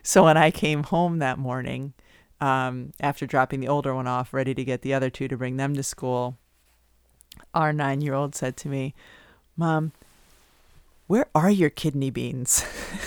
[0.03, 1.93] so when I came home that morning,
[2.41, 5.57] um, after dropping the older one off, ready to get the other two to bring
[5.57, 6.37] them to school,
[7.55, 8.93] our nine year old said to me,
[9.57, 9.93] Mom,
[11.07, 12.63] where are your kidney beans?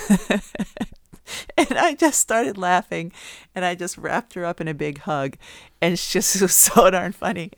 [1.57, 3.11] and I just started laughing
[3.53, 5.37] and I just wrapped her up in a big hug
[5.81, 7.51] and it's just was so darn funny.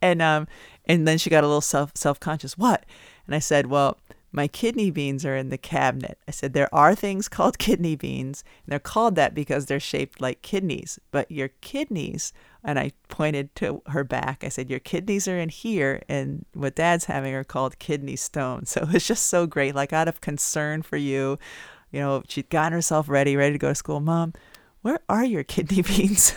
[0.00, 0.46] And um
[0.86, 2.56] and then she got a little self self conscious.
[2.56, 2.84] What?
[3.26, 3.98] And I said, Well,
[4.30, 6.18] my kidney beans are in the cabinet.
[6.28, 10.20] I said, There are things called kidney beans, and they're called that because they're shaped
[10.20, 10.98] like kidneys.
[11.10, 15.48] But your kidneys, and I pointed to her back, I said, Your kidneys are in
[15.48, 18.70] here, and what dad's having are called kidney stones.
[18.78, 19.74] So it was just so great.
[19.74, 21.38] Like, out of concern for you,
[21.90, 24.00] you know, she'd gotten herself ready, ready to go to school.
[24.00, 24.34] Mom,
[24.82, 26.34] where are your kidney beans?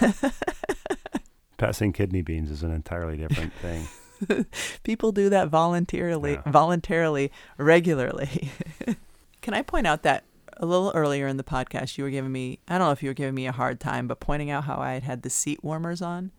[1.57, 3.85] Passing kidney beans is an entirely different thing.
[4.83, 6.41] People do that voluntarily, Yeah.
[6.51, 8.51] voluntarily, regularly.
[9.41, 10.23] Can I point out that
[10.57, 13.09] a little earlier in the podcast, you were giving me, I don't know if you
[13.09, 15.63] were giving me a hard time, but pointing out how I had had the seat
[15.63, 16.31] warmers on.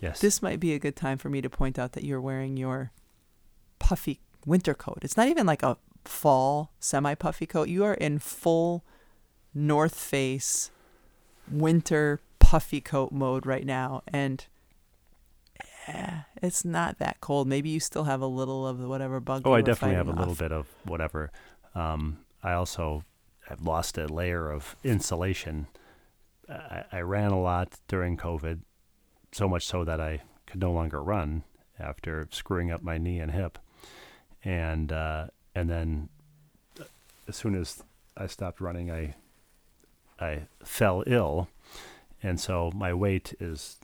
[0.00, 0.20] Yes.
[0.20, 2.92] This might be a good time for me to point out that you're wearing your
[3.78, 4.98] puffy winter coat.
[5.02, 7.68] It's not even like a fall semi puffy coat.
[7.68, 8.84] You are in full
[9.52, 10.70] North Face
[11.50, 14.02] winter puffy coat mode right now.
[14.06, 14.46] And
[15.88, 17.48] eh, it's not that cold.
[17.48, 19.42] Maybe you still have a little of the whatever bug.
[19.44, 21.30] Oh, I definitely have a little bit of whatever.
[21.74, 23.04] Um, I also
[23.48, 25.66] have lost a layer of insulation.
[26.48, 28.60] I, I ran a lot during COVID,
[29.32, 31.44] so much so that I could no longer run,
[31.78, 33.58] after screwing up my knee and hip,
[34.44, 36.08] and uh, and then
[37.26, 37.82] as soon as
[38.16, 39.14] I stopped running, I
[40.20, 41.48] I fell ill,
[42.22, 43.77] and so my weight is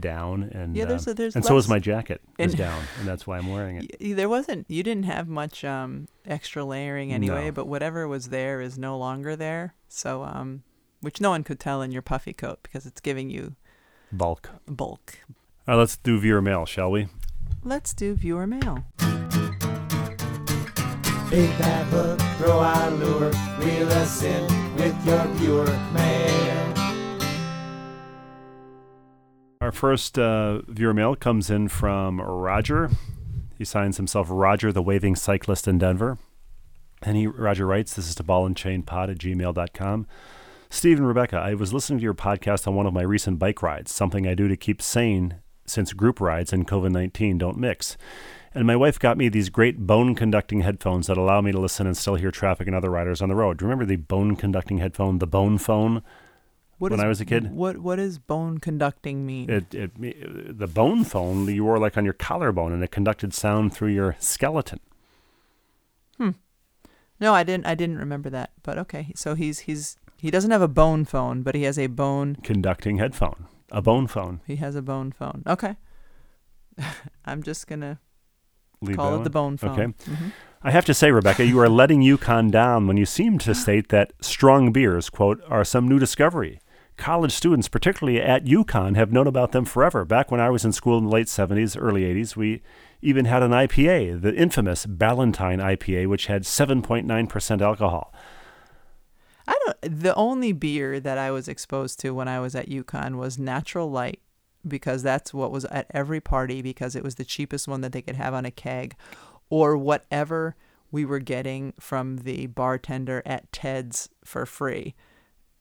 [0.00, 3.06] down, and Yeah, there's uh, there's and so is my jacket is and- down, and
[3.08, 3.96] that's why I'm wearing it.
[4.16, 7.52] There wasn't you didn't have much um extra layering anyway No.
[7.52, 10.62] but whatever was there is no longer there so um
[11.00, 13.54] which no one could tell in your puffy coat because it's giving you
[14.12, 14.50] Bulk.
[14.66, 15.18] bulk
[15.66, 17.08] All right, let's do viewer mail, shall we?
[17.62, 18.84] let's do viewer mail
[21.30, 24.44] Big bad hook, throw our lure, reel us in
[24.76, 26.33] with your viewer mail.
[29.74, 32.90] First uh, viewer mail comes in from Roger.
[33.58, 36.18] He signs himself Roger, the waving cyclist in Denver.
[37.02, 40.06] And he Roger writes, This is to ball and chain pod at gmail.com.
[40.70, 43.62] Steve and Rebecca, I was listening to your podcast on one of my recent bike
[43.62, 47.96] rides, something I do to keep sane since group rides and COVID 19 don't mix.
[48.54, 51.86] And my wife got me these great bone conducting headphones that allow me to listen
[51.86, 53.58] and still hear traffic and other riders on the road.
[53.58, 56.02] Do you remember the bone conducting headphone, the bone phone?
[56.84, 57.50] What When is- I was a kid?
[57.50, 62.04] what what does bone conducting mean It, it, the bone phone you wore like on
[62.04, 64.80] your collarbone, and it conducted sound through your skeleton.
[66.18, 66.30] Hmm.
[67.20, 70.60] No i didn't i didn't remember that but okay so he's he's he doesn't have
[70.62, 74.40] a bone phone but he has a bone Conducting headphone, a bone phone.
[74.46, 75.76] he has a bone phone okay
[77.24, 77.98] i'm just gonna
[78.82, 79.86] Leave call it the bone phone Okay.
[80.10, 80.32] Mhm.
[80.66, 83.90] I have to say, Rebecca, you are letting UConn down when you seem to state
[83.90, 86.58] that strong beers, quote, are some new discovery.
[86.96, 90.04] College students, particularly at UConn, have known about them forever.
[90.04, 92.62] Back when I was in school in the late 70s, early 80s, we
[93.02, 98.14] even had an IPA, the infamous Ballantine IPA, which had 7.9% alcohol.
[99.46, 100.02] I don't.
[100.02, 103.90] The only beer that I was exposed to when I was at UConn was Natural
[103.90, 104.20] Light,
[104.66, 108.02] because that's what was at every party because it was the cheapest one that they
[108.02, 108.94] could have on a keg,
[109.50, 110.56] or whatever
[110.90, 114.94] we were getting from the bartender at Ted's for free.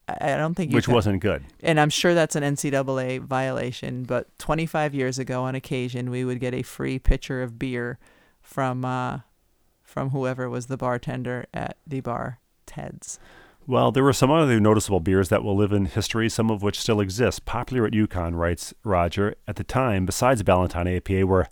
[0.07, 1.43] I don't think you Which could- wasn't good.
[1.61, 4.03] and I'm sure that's an NCAA violation.
[4.03, 7.97] But 25 years ago, on occasion, we would get a free pitcher of beer
[8.41, 9.19] from uh,
[9.83, 13.19] from whoever was the bartender at the bar, Ted's.
[13.65, 16.77] Well, there were some other noticeable beers that will live in history, some of which
[16.77, 17.45] still exist.
[17.45, 21.47] Popular at UConn, writes Roger, at the time, besides Ballantine APA, were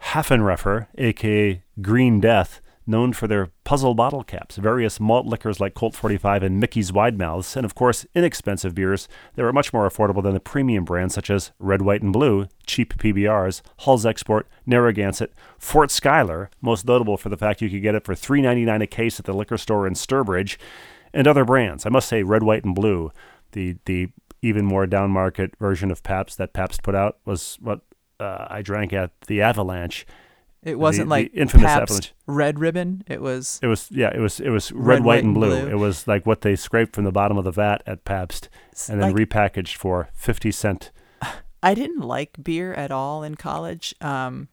[0.00, 5.94] Haffenreffer, aka Green Death, known for their puzzle bottle caps, various malt liquors like Colt
[5.94, 10.22] 45 and Mickey's Wide Mouths, and of course, inexpensive beers that were much more affordable
[10.22, 15.32] than the premium brands such as Red, White, and Blue, cheap PBRs, Hull's Export, Narragansett,
[15.58, 19.18] Fort Schuyler, most notable for the fact you could get it for $3.99 a case
[19.18, 20.56] at the liquor store in Sturbridge,
[21.14, 21.86] and other brands.
[21.86, 23.12] I must say, Red, White, and Blue,
[23.52, 24.08] the the
[24.42, 27.80] even more down market version of Pabst that Pabst put out was what
[28.18, 30.06] uh, I drank at the Avalanche.
[30.62, 32.12] It wasn't the like infamous Pabst.
[32.26, 33.02] Red Ribbon.
[33.08, 35.66] It was It was yeah, it was it was red, white, and blue.
[35.66, 38.48] It was like what they scraped from the bottom of the vat at Pabst
[38.88, 40.92] and then like- repackaged for fifty cent.
[41.64, 43.94] I didn't like beer at all in college.
[44.00, 44.48] Um,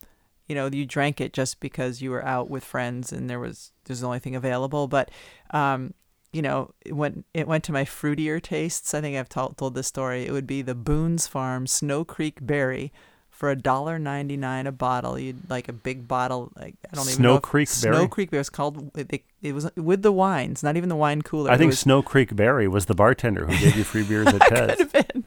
[0.47, 3.71] you know, you drank it just because you were out with friends and there was
[3.85, 4.87] there's the only thing available.
[4.87, 5.11] But
[5.51, 5.93] um,
[6.33, 8.95] you know, it went it went to my fruitier tastes.
[8.95, 10.25] I think I've told told this story.
[10.25, 12.91] It would be the Boone's Farm Snow Creek Berry
[13.39, 15.17] for a dollar ninety nine a bottle.
[15.17, 16.51] You'd like a big bottle.
[16.57, 17.35] Like I don't even Snow know.
[17.37, 18.07] if- Creek Snow Berry?
[18.09, 18.39] Creek Berry.
[18.39, 18.91] It was called.
[18.97, 21.49] It, it was with the wines, not even the wine cooler.
[21.49, 24.27] I It think was- Snow Creek Barry was the bartender who gave you free beers
[24.35, 24.79] at could Ted's.
[24.81, 25.23] have been.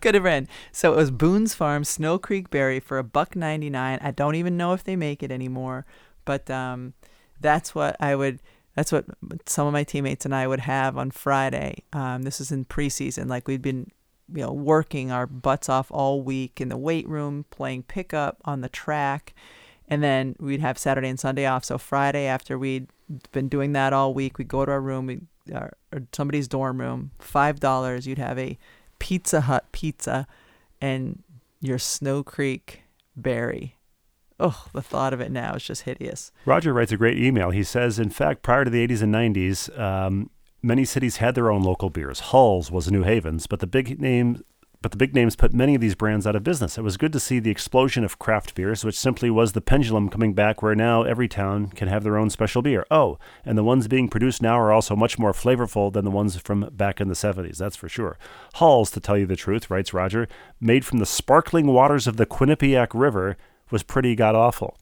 [0.00, 0.48] Could have been.
[0.72, 4.00] So it was Boone's Farm Snow Creek Berry for a buck ninety nine.
[4.02, 5.86] I don't even know if they make it anymore,
[6.24, 6.94] but um,
[7.40, 8.40] that's what I would.
[8.74, 9.04] That's what
[9.46, 11.84] some of my teammates and I would have on Friday.
[11.92, 13.28] Um, this is in preseason.
[13.28, 13.92] Like we'd been,
[14.32, 18.60] you know, working our butts off all week in the weight room, playing pickup on
[18.60, 19.34] the track,
[19.88, 21.64] and then we'd have Saturday and Sunday off.
[21.64, 22.88] So Friday, after we'd
[23.32, 25.20] been doing that all week, we'd go to our room, we
[25.52, 25.72] or,
[26.12, 28.06] somebody's dorm room, five dollars.
[28.06, 28.58] You'd have a
[28.98, 30.26] Pizza Hut pizza
[30.80, 31.22] and
[31.60, 32.82] your Snow Creek
[33.16, 33.76] berry.
[34.40, 36.32] Oh, the thought of it now is just hideous.
[36.44, 37.50] Roger writes a great email.
[37.50, 40.30] He says, in fact, prior to the 80s and 90s, um,
[40.64, 42.20] many cities had their own local beers.
[42.20, 44.42] Hull's was New Haven's, but the big name,
[44.82, 46.76] but the big names put many of these brands out of business.
[46.76, 50.08] It was good to see the explosion of craft beers, which simply was the pendulum
[50.08, 52.84] coming back, where now every town can have their own special beer.
[52.90, 56.36] Oh, and the ones being produced now are also much more flavorful than the ones
[56.36, 57.58] from back in the 70s.
[57.58, 58.18] That's for sure.
[58.54, 60.28] Hall's, to tell you the truth, writes Roger,
[60.60, 63.36] made from the sparkling waters of the Quinnipiac River,
[63.70, 64.76] was pretty god awful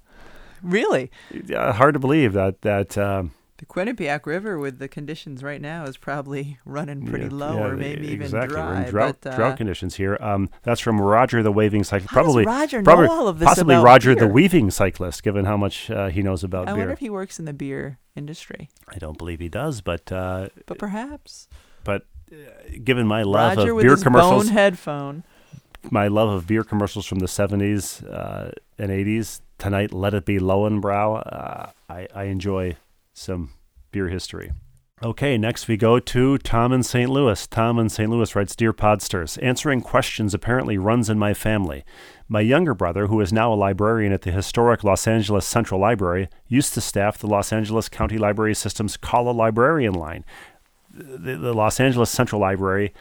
[0.62, 1.10] Really?
[1.54, 5.84] uh, hard to believe that that um, The Quinnipiac River, with the conditions right now,
[5.84, 8.56] is probably running pretty Yeah, low, yeah, or maybe even exactly.
[8.56, 8.82] We're dry.
[8.82, 10.18] in drought, but, uh, drought conditions here.
[10.20, 12.12] Um, that's from Roger the Waving Cyclist.
[12.12, 14.26] Probably Roger know all of this possibly Roger the?
[14.26, 16.78] Weaving Cyclist, given how much uh, he knows about I beer.
[16.80, 20.48] wonder if he works in the beer industry, I don't believe he does, but uh,
[20.66, 21.46] but perhaps
[21.84, 22.34] but uh,
[22.82, 25.22] given my love Roger of with beer his commercials, bonehead headphone.
[25.88, 30.40] my love of beer commercials from the 70s uh, and 80s, tonight let it be
[30.40, 31.22] Löwenbräu.
[31.24, 32.74] Uh, I, I enjoy
[33.12, 33.52] some
[33.90, 34.52] beer history.
[35.04, 37.10] Okay, next we go to Tom in St.
[37.10, 37.48] Louis.
[37.48, 38.08] Tom in St.
[38.08, 41.84] Louis writes Dear Podsters, answering questions apparently runs in my family.
[42.28, 46.28] My younger brother, who is now a librarian at the historic Los Angeles Central Library,
[46.46, 50.24] used to staff the Los Angeles County Library System's Call a Librarian line.
[50.94, 52.94] The, the Los Angeles Central Library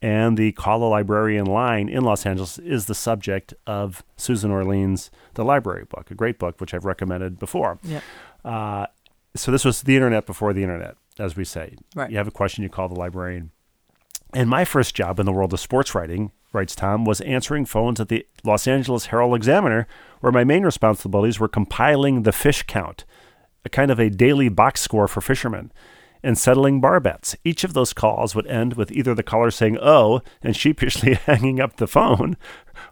[0.00, 5.10] and the Call a Librarian line in Los Angeles is the subject of Susan Orlean's
[5.34, 7.78] The Library Book, a great book which I've recommended before.
[7.84, 8.02] Yep.
[8.42, 8.86] Uh,
[9.34, 11.76] so this was the internet before the internet, as we say.
[11.94, 12.10] Right.
[12.10, 13.50] You have a question, you call the librarian.
[14.34, 18.00] And my first job in the world of sports writing, writes Tom, was answering phones
[18.00, 19.86] at the Los Angeles Herald Examiner,
[20.20, 23.04] where my main responsibilities were compiling the fish count,
[23.64, 25.72] a kind of a daily box score for fishermen,
[26.22, 27.36] and settling bar bets.
[27.44, 31.60] Each of those calls would end with either the caller saying, oh, and sheepishly hanging
[31.60, 32.36] up the phone,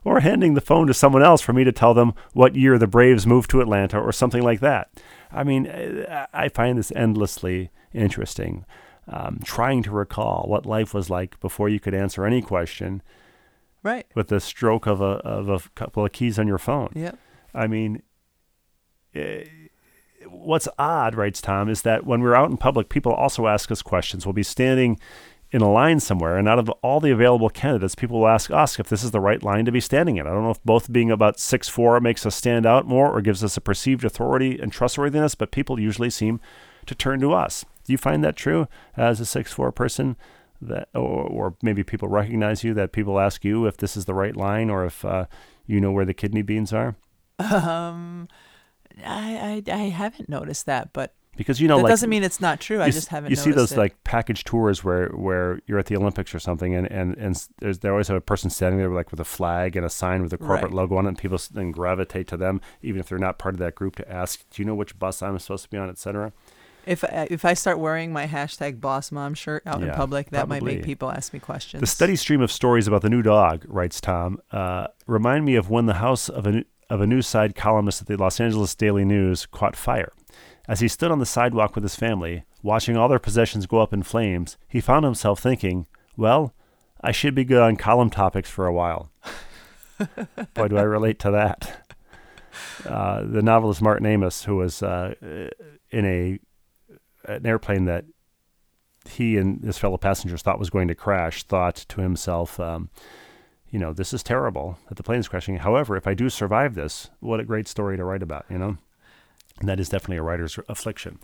[0.04, 2.86] or handing the phone to someone else for me to tell them what year the
[2.86, 4.90] Braves moved to Atlanta or something like that.
[5.32, 8.64] I mean, I I find this endlessly interesting.
[9.08, 13.02] Um, trying to recall what life was like before you could answer any question
[13.82, 14.06] Right.
[14.14, 16.90] with the stroke of a, of a couple of keys on your phone.
[16.94, 17.12] Yeah.
[17.52, 18.02] I mean,
[19.14, 19.44] eh,
[20.28, 23.82] what's odd, writes Tom, is that when we're out in public, people also ask us
[23.82, 24.26] questions.
[24.26, 25.00] We'll be standing
[25.52, 28.78] in a line somewhere, and out of all the available candidates, people will ask us
[28.78, 30.26] if this is the right line to be standing in.
[30.26, 33.20] I don't know if both being about six four makes us stand out more or
[33.20, 36.40] gives us a perceived authority and trustworthiness, but people usually seem
[36.86, 37.64] to turn to us.
[37.84, 40.16] Do you find that true as a six four person?
[40.62, 44.12] That, or, or maybe people recognize you that people ask you if this is the
[44.12, 45.24] right line or if uh,
[45.66, 46.96] you know where the kidney beans are
[47.38, 48.28] Um,
[49.04, 52.40] I, I I haven't noticed that, but because you know that like doesn't mean it's
[52.40, 52.82] not true.
[52.82, 53.30] I just haven't.
[53.30, 53.78] You see those it.
[53.78, 57.78] like package tours where where you're at the Olympics or something, and and and there's
[57.78, 60.32] they always have a person standing there like with a flag and a sign with
[60.32, 60.72] a corporate Right.
[60.72, 63.58] logo on it, and people then gravitate to them, even if they're not part of
[63.60, 66.32] that group, to ask, "Do you know which bus I'm supposed to be on?" etc.
[66.86, 70.48] If I, if I start wearing my hashtag Boss Mom shirt out in public, that
[70.48, 71.80] might make people ask me questions.
[71.80, 75.68] The steady stream of stories about the new dog, writes Tom, uh, remind me of
[75.68, 79.04] when the house of a, of a news side columnist at the Los Angeles Daily
[79.04, 80.10] News caught fire.
[80.70, 83.92] As he stood on the sidewalk with his family, watching all their possessions go up
[83.92, 86.54] in flames, he found himself thinking, well,
[87.00, 89.10] I should be good on column topics for a while.
[90.54, 91.90] Boy, do I relate to that.
[92.86, 95.14] Uh, the novelist Martin Amis, who was uh,
[95.90, 96.38] in a
[97.24, 98.04] an airplane that
[99.08, 102.90] he and his fellow passengers thought was going to crash, thought to himself, um,
[103.70, 105.56] you know, this is terrible that the plane is crashing.
[105.56, 108.78] However, if I do survive this, what a great story to write about, you know?
[109.60, 111.18] And that is definitely a writer's affliction.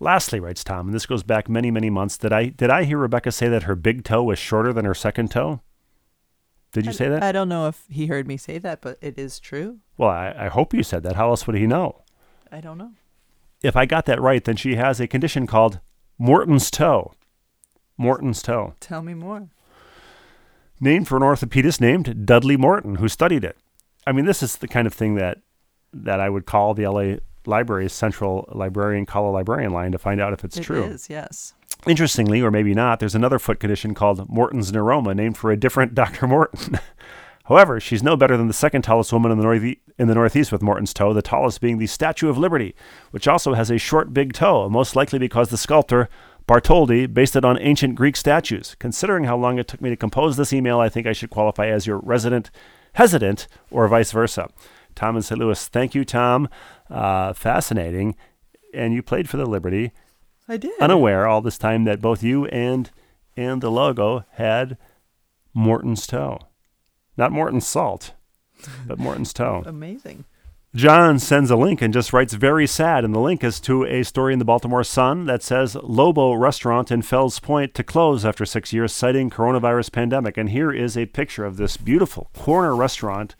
[0.00, 2.16] Lastly, writes Tom, and this goes back many, many months.
[2.18, 4.94] Did I did I hear Rebecca say that her big toe was shorter than her
[4.94, 5.60] second toe?
[6.72, 7.22] Did you I, say that?
[7.22, 9.78] I don't know if he heard me say that, but it is true.
[9.98, 11.16] well, I, I hope you said that.
[11.16, 12.02] How else would he know?
[12.50, 12.92] I don't know.
[13.62, 15.80] If I got that right, then she has a condition called
[16.18, 17.12] Morton's toe.
[17.98, 18.74] Morton's toe.
[18.80, 19.48] Tell me more.
[20.80, 23.58] named for an orthopedist named Dudley Morton, who studied it.
[24.06, 25.38] I mean, this is the kind of thing that
[25.92, 30.20] that I would call the LA Library's central librarian call a librarian line to find
[30.20, 30.84] out if it's It true.
[30.84, 31.54] is, yes.
[31.86, 35.94] Interestingly, or maybe not, there's another foot condition called Morton's neuroma, named for a different
[35.94, 36.26] Dr.
[36.26, 36.78] Morton.
[37.44, 40.52] However, she's no better than the second tallest woman in the, north- in the Northeast
[40.52, 42.74] with Morton's toe, the tallest being the Statue of Liberty,
[43.10, 46.08] which also has a short, big toe, most likely because the sculptor
[46.46, 48.76] Bartholdi based it on ancient Greek statues.
[48.78, 51.66] Considering how long it took me to compose this email, I think I should qualify
[51.66, 52.50] as your resident
[52.94, 54.48] hesitant or vice versa.
[54.94, 55.38] Tom in St.
[55.38, 56.48] Louis, thank you, Tom.
[56.90, 58.16] Uh, fascinating.
[58.74, 59.92] And you played for the Liberty
[60.48, 60.78] I did.
[60.80, 62.90] unaware all this time that both you and
[63.36, 64.76] and the logo had
[65.54, 66.38] Morton's toe.
[67.16, 68.12] Not Morton's salt,
[68.86, 69.62] but Morton's toe.
[69.66, 70.24] Amazing.
[70.72, 74.04] John sends a link and just writes very sad and the link is to a
[74.04, 78.44] story in the Baltimore Sun that says Lobo restaurant in Fells Point to close after
[78.46, 83.34] 6 years citing coronavirus pandemic and here is a picture of this beautiful corner restaurant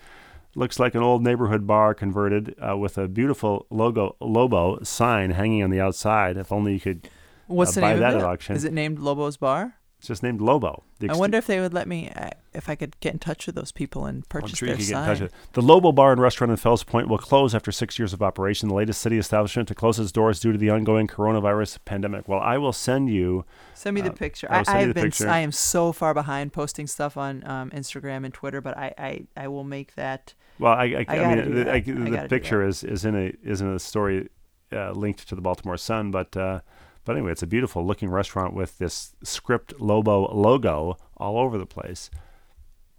[0.54, 5.62] looks like an old neighborhood bar converted uh, with a beautiful logo Lobo sign hanging
[5.62, 7.08] on the outside if only you could
[7.46, 8.54] What's Uh, the buy name that of at auction.
[8.56, 9.74] Is it named Lobo's Bar?
[9.98, 10.84] It's just named Lobo.
[10.98, 13.44] The I wonder if they would let me, uh, if I could get in touch
[13.46, 15.06] with those people and purchase sure their could get in sign.
[15.08, 15.52] touch with it.
[15.52, 18.68] The Lobo Bar and Restaurant in Fells Point will close after six years of operation.
[18.70, 22.28] The latest city establishment to close its doors due to the ongoing coronavirus pandemic.
[22.28, 23.44] Well, I will send you.
[23.74, 24.46] Send me the Uh, picture.
[24.50, 25.04] I I, I've been.
[25.04, 25.28] picture.
[25.28, 29.26] I am so far behind posting stuff on um, Instagram and Twitter, but I, I,
[29.36, 30.32] I will make that.
[30.60, 31.70] Well, I, I, I, gotta mean, the.
[31.70, 34.28] I, I the picture is, is in a is in a story
[34.72, 36.60] uh, linked to the Baltimore Sun, but uh,
[37.04, 41.66] but anyway, it's a beautiful looking restaurant with this script Lobo logo all over the
[41.66, 42.10] place.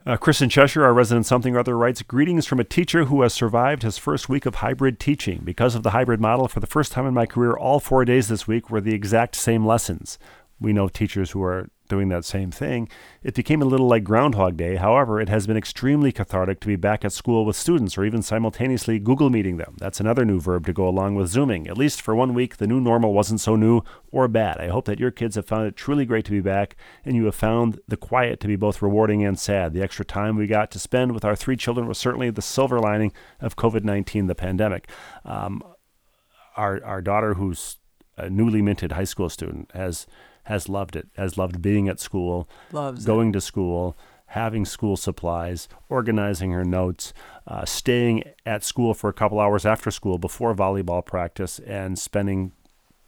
[0.03, 3.22] Uh, Chris in Cheshire, our resident something or other, writes Greetings from a teacher who
[3.22, 5.41] has survived his first week of hybrid teaching.
[5.43, 8.28] Because of the hybrid model, for the first time in my career, all four days
[8.28, 10.18] this week were the exact same lessons.
[10.59, 12.88] We know teachers who are doing that same thing.
[13.22, 14.78] It became a little like Groundhog Day.
[14.78, 18.22] However, it has been extremely cathartic to be back at school with students or even
[18.22, 19.76] simultaneously Google meeting them.
[19.78, 21.68] That's another new verb to go along with Zooming.
[21.68, 24.58] At least for one week, the new normal wasn't so new or bad.
[24.58, 27.26] I hope that your kids have found it truly great to be back and you
[27.26, 29.74] have found the quiet to be both rewarding and sad.
[29.74, 32.80] The extra time we got to spend with our three children was certainly the silver
[32.80, 33.12] lining
[33.42, 34.89] of COVID 19, the pandemic.
[35.26, 35.62] Um,
[36.56, 37.80] our, our daughter, who's
[38.16, 40.08] a newly minted high school student, has
[40.44, 43.08] has loved it, has loved being at school, Loves it.
[43.08, 43.96] going to school,
[44.28, 47.14] having school supplies, organizing her notes,
[47.48, 52.52] uh, staying at school for a couple hours after school before volleyball practice, and spending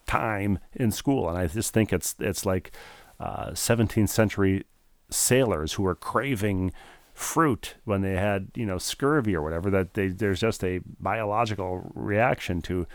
[0.06, 1.30] time in school.
[1.30, 2.72] And I just think it's it's like
[3.20, 4.66] uh, 17th century
[5.10, 6.72] sailors who were craving
[7.14, 9.70] fruit when they had you know scurvy or whatever.
[9.70, 12.86] That they, there's just a biological reaction to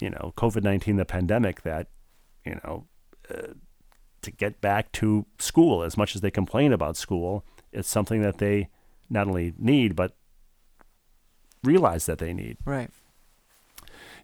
[0.00, 1.88] you know COVID 19, the pandemic, that
[2.44, 2.86] you know
[4.22, 8.38] to get back to school as much as they complain about school it's something that
[8.38, 8.68] they
[9.08, 10.14] not only need but
[11.64, 12.90] realize that they need Right.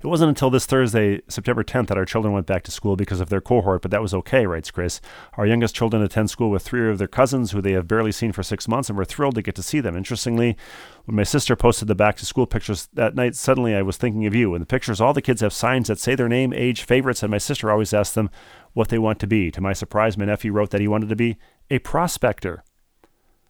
[0.03, 3.21] it wasn't until this Thursday, September 10th, that our children went back to school because
[3.21, 5.01] of their cohort, but that was okay, writes Chris.
[5.39, 8.31] Our youngest children attend school with three of their cousins who they have barely seen
[8.33, 9.97] for six months, and we're thrilled to get to see them.
[9.97, 10.57] Interestingly,
[11.07, 14.27] when my sister posted the back to school pictures that night, suddenly I was thinking
[14.27, 14.55] of you.
[14.55, 17.31] In the pictures, all the kids have signs that say their name, age, favorites, and
[17.31, 18.29] my sister always asks them
[18.75, 19.51] what they want to be.
[19.51, 21.37] To my surprise, my nephew wrote that he wanted to be
[21.71, 22.63] a prospector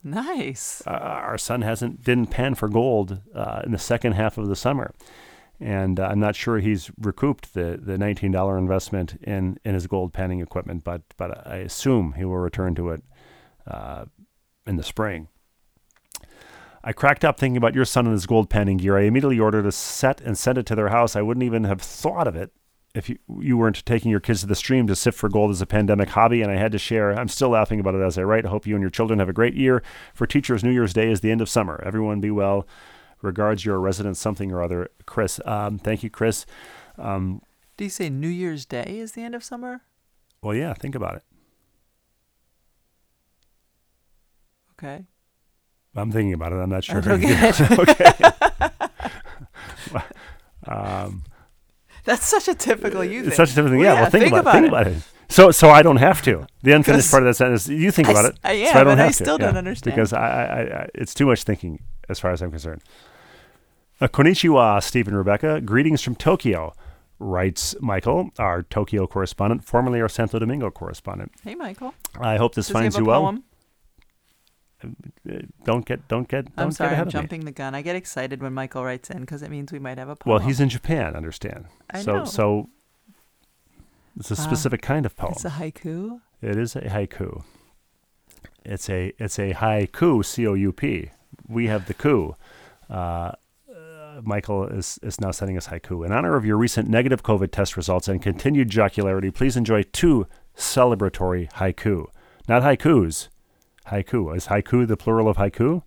[0.03, 0.83] Nice.
[0.85, 4.55] uh, our son hasn't didn't pan for gold uh, in the second half of the
[4.55, 4.93] summer,
[5.59, 9.87] and uh, I'm not sure he's recouped the the nineteen dollar investment in in his
[9.87, 13.03] gold panning equipment, but but I assume he will return to it
[13.65, 14.05] uh,
[14.67, 15.27] in the spring.
[16.83, 18.95] I cracked up thinking about your son and his gold panning gear.
[18.95, 21.15] I immediately ordered a set and sent it to their house.
[21.15, 22.51] I wouldn't even have thought of it
[22.95, 25.61] if you, you weren't taking your kids to the stream to sift for gold as
[25.61, 27.11] a pandemic hobby, and I had to share.
[27.11, 28.45] I'm still laughing about it as I write.
[28.45, 29.83] I hope you and your children have a great year.
[30.13, 31.83] For teachers, New Year's Day is the end of summer.
[31.85, 32.65] Everyone be well.
[33.21, 35.39] Regards, your resident something or other, Chris.
[35.45, 36.45] Um, thank you, Chris.
[36.97, 37.41] Um,
[37.77, 39.81] Do you say New Year's Day is the end of summer?
[40.41, 41.23] well, yeah, think about it.
[44.77, 45.05] Okay.
[45.95, 46.57] I'm thinking about it.
[46.57, 46.97] I'm not sure.
[46.97, 47.51] Okay.
[47.79, 48.11] okay.
[50.67, 51.23] um,
[52.05, 53.27] That's such a typical you thing.
[53.29, 53.79] it's such a typical thing.
[53.79, 54.59] Well, yeah, well, think, think about, it.
[54.59, 55.03] Think about about it.
[55.27, 56.45] So, so I don't have to.
[56.61, 57.67] The unfinished part of that sentence.
[57.67, 58.37] You think I about s- it.
[58.43, 59.23] I- yeah, so I don't but I have to.
[59.23, 59.95] still don't yeah, understand.
[59.95, 62.83] because I, I, I, it's too much thinking as far as I'm concerned.
[63.99, 65.61] Uh, konnichiwa, Steve and Rebecca.
[65.61, 66.73] Greetings from Tokyo,
[67.17, 71.31] writes Michael, our Tokyo correspondent, formerly our Santo Domingo correspondent.
[71.43, 71.93] Hey, Michael.
[72.19, 73.21] I hope this Does finds have you well.
[73.23, 73.43] poem?
[75.63, 77.19] Don't get, don't get, don't I'm get sorry, ahead I'm of me.
[77.19, 77.73] jumping the gun.
[77.73, 80.35] I get excited when Michael writes in because it means we might have a poem.
[80.35, 81.15] Well, he's in Japan.
[81.15, 81.65] Understand?
[81.89, 82.25] I so, know.
[82.25, 82.69] so
[84.19, 85.31] it's a specific kind of poem.
[85.31, 86.19] It's a haiku.
[86.41, 87.43] It is a haiku.
[88.63, 91.09] It's a it's a haiku, C O U P.
[91.47, 92.35] We have the coup.
[92.89, 93.31] Uh,
[93.69, 96.05] uh, Michael is, is now sending us haiku.
[96.05, 100.27] In honor of your recent negative COVID test results and continued jocularity, please enjoy two
[100.55, 102.05] celebratory haiku.
[102.47, 103.29] Not haikus.
[103.89, 104.35] Haiku.
[104.35, 105.83] Is haiku the plural of haiku?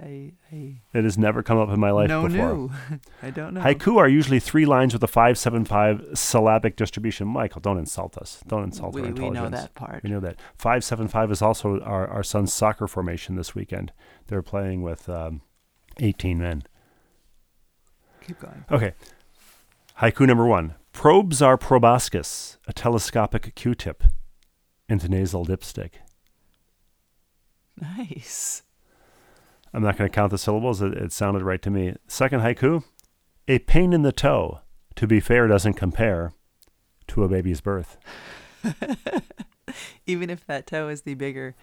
[0.00, 2.54] I, I It has never come up in my life no before.
[2.54, 2.70] new.
[3.22, 3.60] I don't know.
[3.60, 7.28] Haiku are usually three lines with a 575 syllabic distribution.
[7.28, 8.42] Michael, don't insult us.
[8.48, 9.44] Don't insult we, our we intelligence.
[9.44, 10.02] know that part.
[10.02, 10.36] We know that.
[10.56, 13.92] 575 is also our, our son's soccer formation this weekend.
[14.28, 15.42] They're playing with um,
[16.00, 16.62] 18 men.
[18.26, 18.64] Keep going.
[18.70, 18.92] Okay.
[20.00, 24.04] Haiku number one Probes are proboscis, a telescopic q tip
[24.88, 25.92] into nasal dipstick.
[27.80, 28.62] Nice.
[29.74, 30.82] I'm not going to count the syllables.
[30.82, 31.94] It, it sounded right to me.
[32.06, 32.84] Second haiku
[33.48, 34.60] A pain in the toe,
[34.96, 36.32] to be fair, doesn't compare
[37.08, 37.96] to a baby's birth.
[40.06, 41.54] Even if that toe is the bigger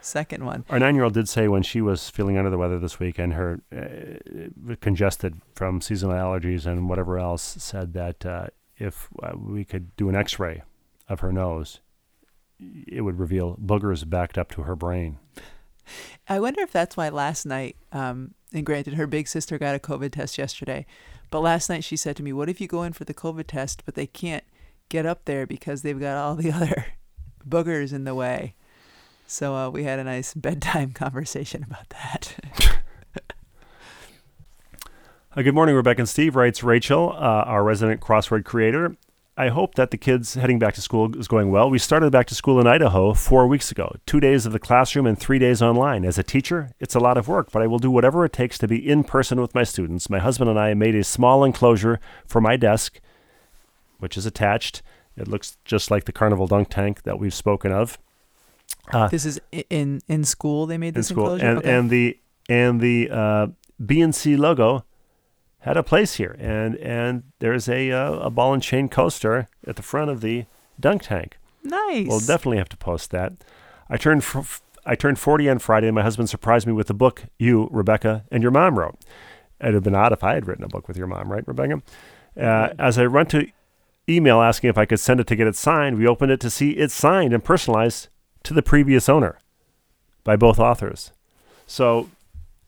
[0.00, 0.64] second one.
[0.70, 3.18] Our nine year old did say when she was feeling under the weather this week
[3.18, 8.46] and her uh, congested from seasonal allergies and whatever else, said that uh,
[8.76, 10.62] if uh, we could do an x ray
[11.08, 11.80] of her nose,
[12.86, 15.18] it would reveal boogers backed up to her brain.
[16.28, 19.78] I wonder if that's why last night, um, and granted, her big sister got a
[19.78, 20.86] COVID test yesterday,
[21.30, 23.46] but last night she said to me, What if you go in for the COVID
[23.46, 24.44] test, but they can't
[24.88, 26.86] get up there because they've got all the other
[27.46, 28.54] boogers in the way?
[29.26, 32.36] So uh, we had a nice bedtime conversation about that.
[35.36, 38.96] Uh, good morning, Rebecca and Steve, writes Rachel, uh, our resident crossword creator.
[39.38, 41.70] I hope that the kids heading back to school is going well.
[41.70, 45.06] We started back to school in Idaho four weeks ago, two days of the classroom
[45.06, 46.04] and three days online.
[46.04, 48.58] As a teacher, it's a lot of work, but I will do whatever it takes
[48.58, 50.10] to be in person with my students.
[50.10, 53.00] My husband and I made a small enclosure for my desk,
[54.00, 54.82] which is attached.
[55.16, 57.96] It looks just like the carnival dunk tank that we've spoken of.
[58.92, 60.66] Uh, this is in in school.
[60.66, 61.46] They made this in school, enclosure?
[61.46, 61.72] and Okay.
[61.78, 62.18] and the
[62.48, 63.46] and the uh,
[63.80, 64.84] BNC logo
[65.60, 69.76] had a place here, and and there's a uh, a ball and chain coaster at
[69.76, 70.46] the front of the
[70.78, 71.38] dunk tank.
[71.62, 72.06] nice.
[72.08, 73.32] We'll definitely have to post that.
[73.88, 76.94] I turned f- I turned 40 on Friday, and my husband surprised me with the
[76.94, 78.96] book you, Rebecca, and your mom wrote.
[79.60, 81.82] It'd have been odd if I had written a book with your mom, right, Rebecca?
[82.36, 83.48] Uh, as I run to
[84.08, 86.50] email asking if I could send it to get it signed, we opened it to
[86.50, 88.08] see it signed and personalized
[88.44, 89.38] to the previous owner
[90.24, 91.12] by both authors.
[91.66, 92.08] So,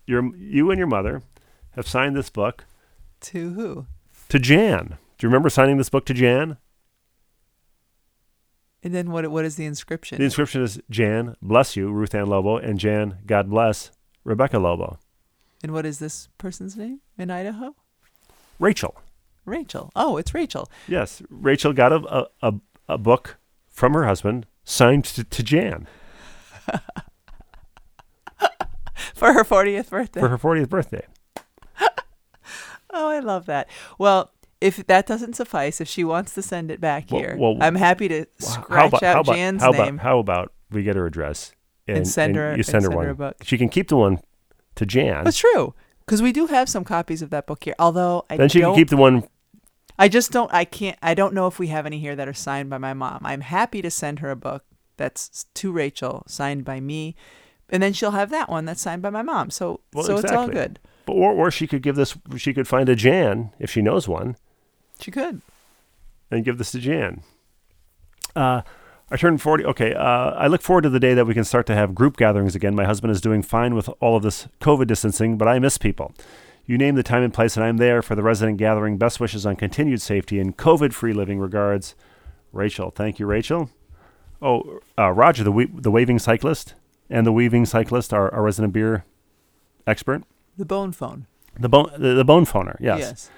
[0.06, 1.22] your you and your mother
[1.70, 2.64] have signed this book
[3.20, 3.86] to who?
[4.30, 4.96] to Jan.
[5.18, 6.56] Do you remember signing this book to Jan?
[8.82, 9.28] And then what?
[9.30, 10.16] What is the inscription?
[10.18, 13.90] The inscription is Jan, bless you, Ruth Ann Lobo, and Jan, God bless,
[14.24, 14.98] Rebecca Lobo.
[15.62, 17.74] and what is this person's name in Idaho?
[18.58, 19.02] Rachel.
[19.44, 19.90] Rachel.
[19.94, 20.70] Oh, it's Rachel.
[20.88, 22.54] Yes, Rachel got a, a,
[22.88, 25.86] a, book from her husband signed to, to Jan
[29.14, 30.20] For her 40th birthday.
[30.20, 31.06] for her 40th birthday.
[32.92, 33.68] Oh, I love that.
[33.98, 37.56] Well, if that doesn't suffice, if she wants to send it back Well- here, well,
[37.60, 39.98] I'm happy to scratch out Jan's how name.
[39.98, 41.52] How about we get her address
[41.88, 43.04] and, send her- you and send her send one.
[43.06, 43.36] her a book.
[43.42, 44.20] She can keep the one
[44.76, 45.24] to Jan.
[45.24, 45.74] That's true,
[46.04, 47.74] because we do have some copies of that book here.
[47.78, 49.24] Although I then she can keep the one.
[49.98, 50.52] I just don't.
[50.52, 50.96] I can't.
[51.02, 53.20] I don't know if we have any here that are signed by my mom.
[53.22, 54.64] I'm happy to send her a book
[54.96, 57.14] that's to Rachel, signed by me,
[57.68, 59.50] and then she'll have that one that's signed by my mom.
[59.50, 60.78] So, Well, so it's all good.
[61.10, 62.16] But, or, or she could give this.
[62.36, 64.36] She could find a Jan if she knows one.
[65.00, 65.40] She could.
[66.30, 67.22] and give this to Jan.
[68.36, 68.62] Uh,
[69.10, 69.64] I turned 40.
[69.64, 69.92] Okay.
[69.94, 72.54] Uh, I look forward to the day that we can start to have group gatherings
[72.54, 72.74] again.
[72.76, 76.12] My husband is doing fine with all of this COVID distancing, but I miss people.
[76.66, 78.96] You name the time and place, and I'm there for the resident gathering.
[78.98, 81.40] Best wishes on continued safety and COVID free living.
[81.40, 81.96] Regards,
[82.52, 82.92] Rachel.
[82.92, 83.70] Thank you, Rachel.
[84.40, 86.74] Oh, uh, Roger, the, we- the waving cyclist
[87.08, 89.04] and the weaving cyclist, our, our resident beer
[89.86, 90.22] expert.
[90.60, 91.26] The bone phone.
[91.58, 93.30] The bone, the, the bone phoner, yes Yes.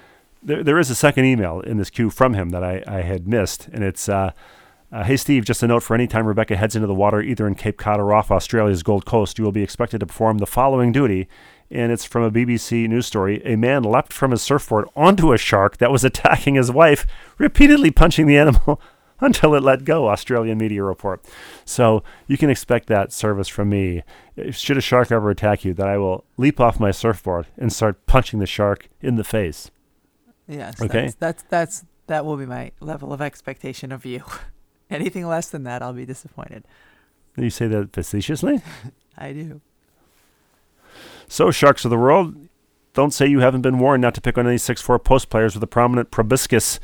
[0.43, 3.29] there, there is a second email in this queue from him that I, I had
[3.29, 4.33] missed, and it's uh,
[4.91, 7.47] uh, Hey Steve, just a note for any time Rebecca heads into the water, either
[7.47, 10.47] in Cape Cod or off Australia's Gold Coast, you will be expected to perform the
[10.47, 11.29] following duty.
[11.71, 13.41] And it's from a BBC news story.
[13.47, 17.07] A man leapt from his surfboard onto a shark that was attacking his wife,
[17.39, 18.81] repeatedly punching the animal
[19.23, 21.25] until it let go, Australian media report.
[21.65, 24.03] So you can expect that service from me.
[24.51, 28.05] Should a shark ever attack you, that I will leap off my surfboard and start
[28.07, 29.71] punching the shark in the face.
[30.49, 30.81] Yes.
[30.81, 31.05] Okay.
[31.05, 34.25] That's, that's that's that will be my level of expectation of you.
[34.91, 36.65] Anything less than that, I'll be disappointed.
[37.37, 38.61] You say that facetiously?
[39.17, 39.61] I do.
[41.29, 42.37] So, sharks of the world,
[42.93, 45.63] don't say you haven't been warned not to pick on any 6'4 post players with
[45.63, 46.79] a prominent proboscis.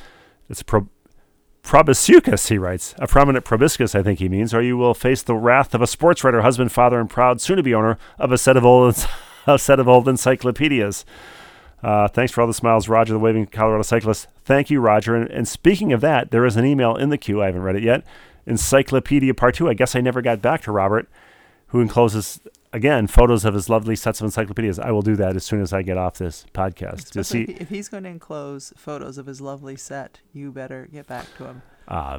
[0.49, 0.89] It's a pro-
[1.69, 2.95] proboscis, he writes.
[2.99, 5.87] A prominent proboscis, I think he means, or you will face the wrath of a
[5.87, 9.07] sports writer, husband, father, and proud soon to be owner of a set of old,
[9.47, 11.05] a set of old encyclopedias.
[11.83, 14.29] Uh, thanks for all the smiles, Roger, the waving Colorado cyclist.
[14.45, 15.15] Thank you, Roger.
[15.15, 17.43] And, and speaking of that, there is an email in the queue.
[17.43, 18.03] I haven't read it yet.
[18.47, 19.69] Encyclopedia Part 2.
[19.69, 21.07] I guess I never got back to Robert,
[21.67, 22.41] who encloses,
[22.73, 24.79] again, photos of his lovely sets of encyclopedias.
[24.79, 27.11] I will do that as soon as I get off this podcast.
[27.13, 30.53] To see, if, he- if he's going to enclose photos of his lovely set, you
[30.53, 31.63] better get back to him.
[31.89, 32.19] uh,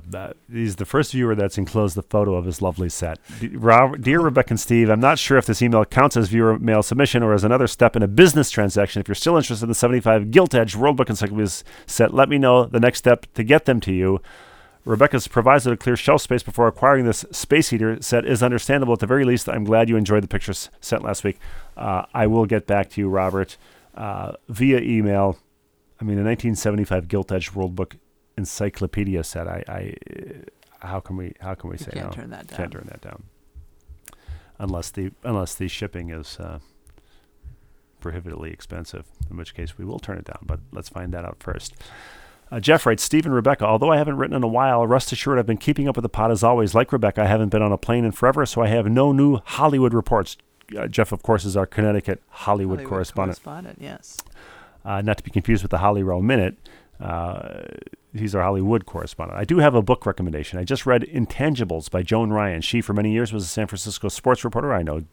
[0.51, 3.19] he's the first viewer that's enclosed the photo of his lovely set.
[3.39, 7.21] Dear Rebecca and Steve, I'm not sure if this email counts as viewer mail submission
[7.21, 8.99] or as another step in a business transaction.
[8.99, 12.39] If you're still interested in the 75 Gilt Edge World Book Encyclopedias set, let me
[12.39, 14.19] know the next step to get them to you.
[14.85, 18.93] Rebecca's proviso to clear shelf space before acquiring this space heater set is understandable.
[18.93, 21.37] At the very least, I'm glad you enjoyed the pictures sent last week.
[21.77, 23.57] Uh, I will get back to you, Robert,
[23.95, 25.37] uh, via email.
[26.01, 27.97] I mean, the 1975 Gilt Edge World Book
[28.37, 29.47] Encyclopedia set.
[29.47, 29.93] I, I
[30.87, 32.11] how can we how can we You say can't no?
[32.13, 32.57] turn that down.
[32.57, 33.23] Can't turn that down.
[34.59, 36.59] Unless the unless the shipping is uh,
[37.99, 40.39] prohibitively expensive, in which case we will turn it down.
[40.43, 41.75] But let's find that out first.
[42.51, 45.37] Uh, Jeff writes, Steve and Rebecca, although I haven't written in a while, rest assured
[45.37, 46.73] I've been keeping up with the pod as always.
[46.73, 49.39] Like Rebecca, I haven't been on a plane in forever, so I have no new
[49.45, 50.37] Hollywood reports.
[50.75, 53.43] Uh, Jeff, of course, is our Connecticut Hollywood, Hollywood correspondent.
[53.43, 54.17] correspondent, yes.
[54.83, 56.57] Uh, not to be confused with the Holly Row Minute.
[56.99, 57.63] Uh,
[58.13, 59.39] he's our Hollywood correspondent.
[59.39, 60.59] I do have a book recommendation.
[60.59, 62.61] I just read Intangibles by Joan Ryan.
[62.61, 64.73] She, for many years, was a San Francisco sports reporter.
[64.73, 65.03] I know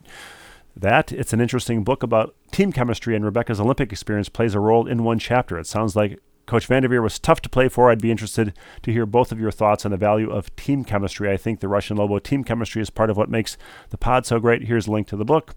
[0.76, 1.12] that.
[1.12, 5.04] It's an interesting book about team chemistry, and Rebecca's Olympic experience plays a role in
[5.04, 5.58] one chapter.
[5.58, 7.90] It sounds like Coach VanDerveer was tough to play for.
[7.90, 11.30] I'd be interested to hear both of your thoughts on the value of team chemistry.
[11.30, 13.58] I think the Rushin Lobo team chemistry is part of what makes
[13.90, 14.64] the pod so great.
[14.64, 15.54] Here's a link to the book.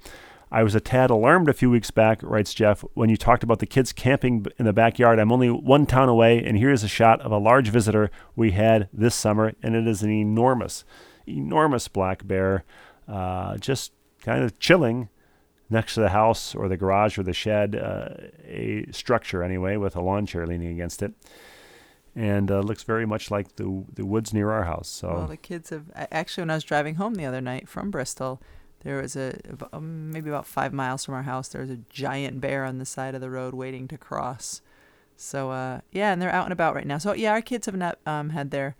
[0.51, 3.59] I was a tad alarmed a few weeks back, writes Jeff, when you talked about
[3.59, 5.19] the kids camping in the backyard.
[5.19, 8.89] I'm only one town away, and here's a shot of a large visitor we had
[8.91, 10.85] this summer, and it is an enormous,
[11.27, 12.63] enormous black bear,
[13.07, 13.91] uh, just
[14.23, 15.09] kind of chilling
[15.69, 18.09] next to the house or the garage or the shed, uh,
[18.45, 21.13] a structure anyway, with a lawn chair leaning against it.
[22.15, 24.89] And uh, looks very much like the the woods near our house.
[24.89, 26.41] So Well, the kids have actually.
[26.41, 28.41] When I was driving home the other night from Bristol,
[28.81, 29.39] there was a
[29.71, 31.47] um, maybe about five miles from our house.
[31.49, 34.61] There was a giant bear on the side of the road waiting to cross.
[35.15, 36.97] So uh, yeah, and they're out and about right now.
[36.97, 38.75] So yeah, our kids have not um, had their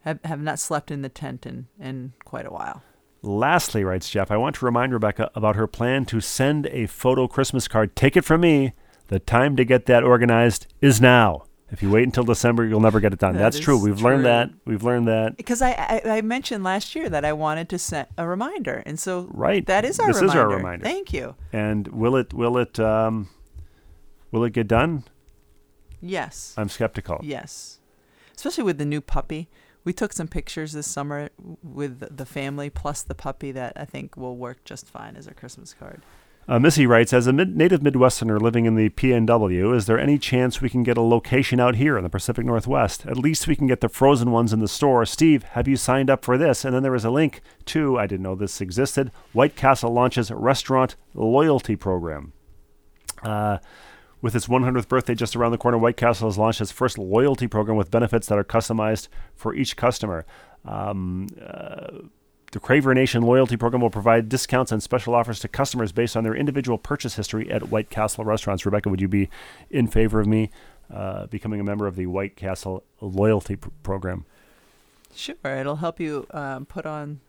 [0.00, 2.82] have, have not slept in the tent in in quite a while.
[3.24, 7.26] Lastly, writes Jeff, I want to remind Rebecca about her plan to send a photo
[7.26, 7.96] Christmas card.
[7.96, 8.74] Take it from me.
[9.08, 11.44] The time to get that organized is now.
[11.70, 13.32] If you wait until December, you'll never get it done.
[13.34, 13.78] That That's true.
[13.78, 14.50] We've learned that.
[14.64, 15.36] We've learned that.
[15.36, 15.70] Because I,
[16.04, 19.64] I I mentioned last year that I wanted to set a reminder, and so Right.
[19.66, 20.84] that is our This is our reminder.
[20.84, 21.34] Thank you.
[21.52, 23.28] And will it will it um,
[24.30, 25.04] will it get done?
[26.00, 26.54] Yes.
[26.58, 27.20] I'm skeptical.
[27.22, 27.80] Yes.
[28.36, 29.48] Especially with the new puppy.
[29.84, 31.28] We took some pictures this summer
[31.62, 35.34] with the family plus the puppy that I think will work just fine as a
[35.34, 36.02] Christmas card.
[36.46, 40.18] Uh, Missy writes, as a mid- native Midwesterner living in the PNW, is there any
[40.18, 43.06] chance we can get a location out here in the Pacific Northwest?
[43.06, 45.06] At least we can get the frozen ones in the store.
[45.06, 46.62] Steve, have you signed up for this?
[46.64, 50.30] And then there was a link to, I didn't know this existed, White Castle launches
[50.30, 52.34] restaurant loyalty program.
[53.22, 53.58] Uh,
[54.24, 57.46] with its 100th birthday just around the corner, White Castle has launched its first loyalty
[57.46, 60.24] program with benefits that are customized for each customer.
[60.64, 61.88] Um, uh,
[62.50, 66.24] the Craver Nation loyalty program will provide discounts and special offers to customers based on
[66.24, 68.64] their individual purchase history at White Castle restaurants.
[68.64, 69.28] Rebecca, would you be
[69.68, 70.48] in favor of me
[70.90, 74.24] uh, becoming a member of the White Castle loyalty pr- program?
[75.14, 77.20] Sure, it'll help you um, put on.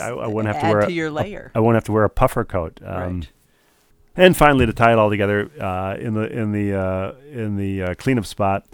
[0.00, 1.50] I, I wouldn't have to add wear to a, your layer.
[1.56, 2.78] I won't have to wear a puffer coat.
[2.84, 3.28] Um, right.
[4.18, 7.82] And finally, to tie it all together, uh, in the in the uh, in the
[7.82, 8.66] uh, cleanup spot,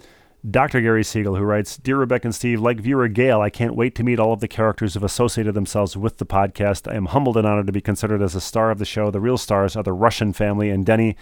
[0.49, 0.81] Dr.
[0.81, 4.03] Gary Siegel, who writes, "Dear Rebecca and Steve, like viewer Gail, I can't wait to
[4.03, 6.91] meet all of the characters who have associated themselves with the podcast.
[6.91, 9.11] I am humbled and honored to be considered as a star of the show.
[9.11, 11.15] The real stars are the Rushin family and Denny,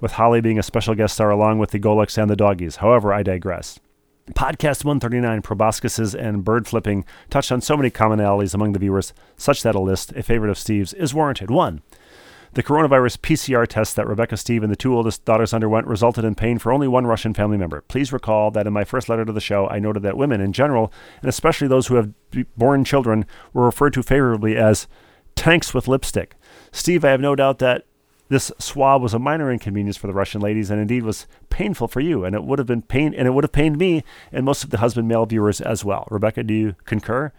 [0.00, 2.76] with Holly being a special guest star along with the Goleks and the doggies.
[2.76, 3.78] However, I digress."
[4.32, 9.62] Podcast 139, proboscises and bird flipping, touched on so many commonalities among the viewers, such
[9.62, 11.50] that a list, a favorite of Steve's, is warranted.
[11.50, 11.82] One,
[12.54, 16.34] the coronavirus PCR test that Rebecca, Steve, and the two oldest daughters underwent resulted in
[16.34, 17.82] pain for only one Rushin family member.
[17.82, 20.52] Please recall that in my first letter to the show, I noted that women in
[20.52, 22.12] general, and especially those who have
[22.56, 24.86] born children, were referred to favorably as
[25.34, 26.34] tanks with lipstick.
[26.72, 27.84] Steve, I have no doubt that
[28.28, 32.00] this swab was a minor inconvenience for the Rushin ladies, and indeed was painful for
[32.00, 34.64] you, and it would have been pain, and it would have pained me and most
[34.64, 36.06] of the husband male viewers as well.
[36.10, 37.32] Rebecca, do you concur?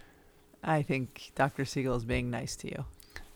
[0.62, 1.64] I think Dr.
[1.64, 2.84] Siegel is being nice to you.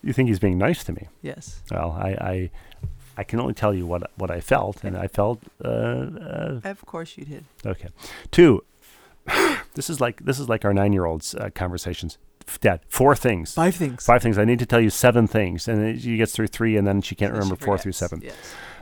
[0.05, 1.09] You think he's being nice to me?
[1.23, 1.63] Yes.
[1.71, 2.51] Well, I, I,
[3.17, 6.85] I can only tell you what what I felt, and I felt uh, uh, Of
[6.85, 7.45] course you did.
[7.65, 7.89] okay.
[8.31, 8.63] Two.
[9.75, 12.19] this is like this is like our nine year olds uh, conversations.
[12.61, 13.55] Dad, four things.
[13.55, 14.05] Five things.
[14.05, 14.37] Five things.
[14.37, 17.01] I need to tell you seven things, and then she gets through three, and then
[17.01, 18.21] she can't So she remember four through seven.
[18.23, 18.35] Yes.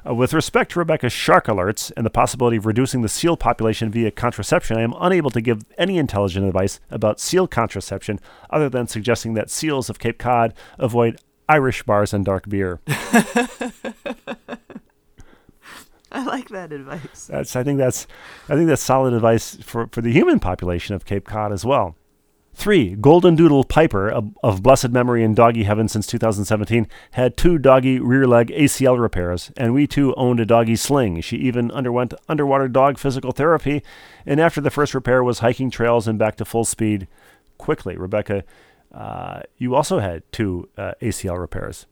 [0.07, 3.91] Uh, with respect to Rebecca's shark alerts and the possibility of reducing the seal population
[3.91, 8.19] via contraception, I am unable to give any intelligent advice about seal contraception
[8.51, 12.81] other than suggesting that seals of Cape Cod avoid Irish bars and dark beer.
[16.15, 17.27] I like that advice.
[17.27, 18.07] That's I think that's
[18.49, 21.97] I think that's solid advice for, for the human population of Cape Cod as well.
[22.55, 27.59] Three, Golden Doodle Piper, of, of blessed memory in doggy heaven since 2017, had two
[27.59, 31.21] doggy rear leg ACL repairs, and we too owned a doggy sling.
[31.23, 33.83] She even underwent underwater dog physical therapy,
[34.27, 37.09] and after the first repair was hiking trails and back to full speed
[37.57, 37.97] quickly.
[37.97, 38.45] Rebecca,
[38.95, 41.87] uh, you also had two uh, ACL repairs,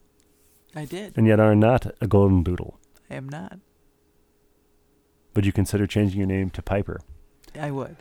[0.77, 1.17] I did.
[1.17, 2.79] and yet are not a Golden Doodle.
[3.11, 3.59] I am not.
[5.35, 7.01] Would you consider changing your name to Piper?
[7.59, 7.97] I would.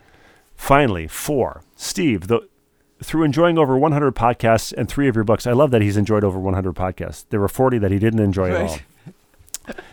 [0.56, 2.46] Finally, four, Steve, the,
[3.02, 6.24] through enjoying over 100 podcasts and three of your books, I love that he's enjoyed
[6.24, 7.24] over 100 podcasts.
[7.30, 8.78] There were 40 that he didn't enjoy at all.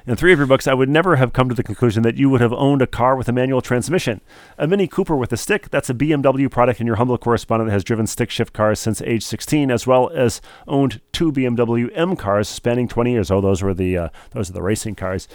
[0.05, 2.29] In three of your books, I would never have come to the conclusion that you
[2.29, 4.21] would have owned a car with a manual transmission.
[4.57, 7.83] A Mini Cooper with a stick, that's a BMW product, and your humble correspondent has
[7.83, 12.47] driven stick shift cars since age 16, as well as owned two BMW M cars
[12.47, 13.31] spanning 20 years.
[13.31, 15.27] Oh, those were the uh, those are the racing cars.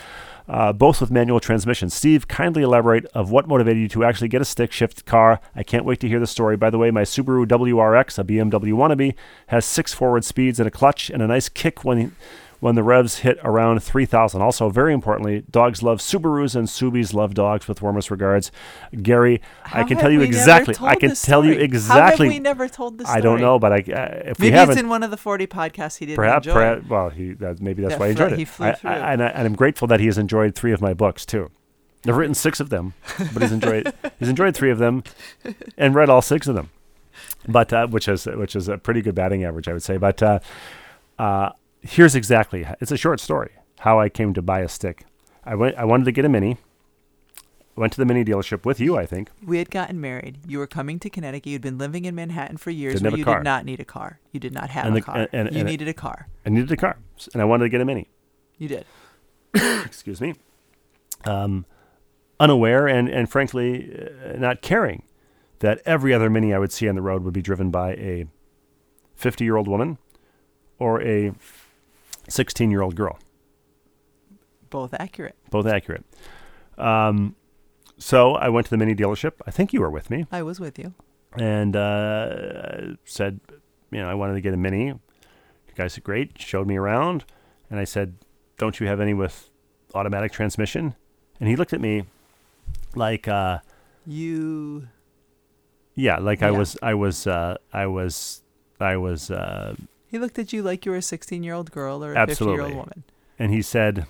[0.49, 1.95] Uh, both with manual transmissions.
[1.95, 5.41] Steve, kindly elaborate of what motivated you to actually get a stick shift car.
[5.55, 6.57] I can't wait to hear the story.
[6.57, 9.15] By the way, my Subaru WRX, a BMW wannabe,
[9.47, 12.17] has six forward speeds and a clutch and a nice kick when
[12.63, 14.41] when the revs hit around 3,000.
[14.41, 17.67] Also, very importantly, dogs love Subarus and Subis love dogs.
[17.67, 18.53] With warmest regards,
[19.03, 19.43] Gary.
[19.65, 20.77] How I can tell you exactly.
[20.81, 22.01] I can tell you exactly.
[22.01, 23.19] How have we never told this Story?
[23.19, 25.17] I don't know, but I uh, if we Maybe haven't, it's in one of the
[25.17, 26.55] 40 podcasts he didn't perhaps, enjoy.
[26.55, 28.49] perhaps well, he that, maybe that's That why he fl- enjoyed he it.
[28.49, 28.91] flew I, through.
[28.91, 31.51] I, and, I, and I'm grateful that he has enjoyed three of my books too.
[32.07, 32.95] I've written six of them,
[33.33, 35.03] but he's enjoyed he's enjoyed three of them,
[35.77, 36.71] and read all six of them.
[37.49, 39.97] But uh, which is which is a pretty good batting average, I would say.
[39.97, 40.39] But uh,
[41.19, 41.51] uh,
[41.83, 45.05] here's exactly it's a short story how I came to buy a stick.
[45.45, 46.57] I went I wanted to get a mini.
[47.75, 49.31] Went to the mini dealership with you, I think.
[49.43, 50.39] We had gotten married.
[50.47, 51.51] You were coming to Connecticut.
[51.51, 53.39] You'd been living in Manhattan for years Didn't a you car.
[53.39, 54.21] did not need a car.
[54.31, 55.17] You did not have And a the- car.
[55.33, 56.29] and- and- you needed a car.
[56.45, 56.99] I needed a car,
[57.33, 58.09] and I wanted to get a mini.
[58.59, 58.85] You did.
[59.55, 60.35] excuse me,
[61.25, 61.65] um,
[62.39, 65.03] unaware and, and frankly uh, not caring
[65.61, 68.27] that every other Mini I would see on the road would be driven by a
[69.15, 69.97] 50 year old woman
[70.79, 71.33] or a
[72.33, 73.19] 16 year old girl.
[74.71, 75.37] Both accurate.
[75.51, 76.05] Both accurate.
[76.79, 77.37] Um,
[77.99, 79.33] so I went to the Mini dealership.
[79.47, 80.95] I think you were with me I was with you.
[81.37, 83.41] and uh, said,
[83.91, 84.87] you know, I wanted to get a Mini.
[84.87, 84.99] You
[85.77, 86.41] guys said, great.
[86.41, 87.25] Showed me around.
[87.71, 88.17] And I said,
[88.59, 89.51] don't you have any with
[89.95, 90.95] automatic transmission?
[91.39, 92.05] And he looked at me
[92.95, 93.59] like, uh,
[94.07, 94.89] You.
[95.95, 98.43] yeah, like I was, I was, uh, I was,
[98.81, 99.75] I was, uh,
[100.13, 102.45] He looked at you like you were a 16 year old girl or a 50
[102.45, 103.03] year old woman.
[103.39, 104.07] and he said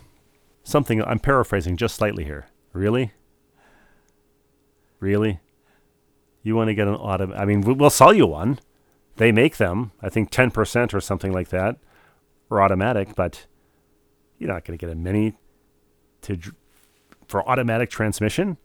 [0.64, 1.00] something.
[1.02, 2.46] I'm paraphrasing just slightly here.
[2.74, 3.12] Really?
[5.00, 5.40] Really?
[6.42, 7.32] You want to get an auto?
[7.34, 8.58] I mean, we- we'll sell you one.
[9.16, 9.92] They make them.
[10.00, 11.76] I think ten percent or something like that,
[12.50, 13.14] or automatic.
[13.14, 13.46] But
[14.38, 15.34] you're not going to get a mini
[16.22, 16.38] to
[17.28, 18.56] for automatic transmission.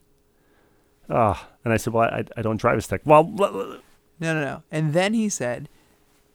[1.10, 3.00] Ah, and I said, well, I, I don't drive a stick.
[3.04, 3.80] Well, No,
[4.20, 4.62] no, no.
[4.70, 5.68] And then he said,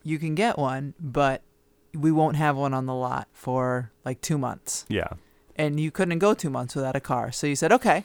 [0.03, 1.41] you can get one, but
[1.93, 4.85] we won't have one on the lot for like two months.
[4.89, 5.07] yeah.
[5.55, 7.31] And you couldn't go two months without a car.
[7.31, 8.03] So you said, okay.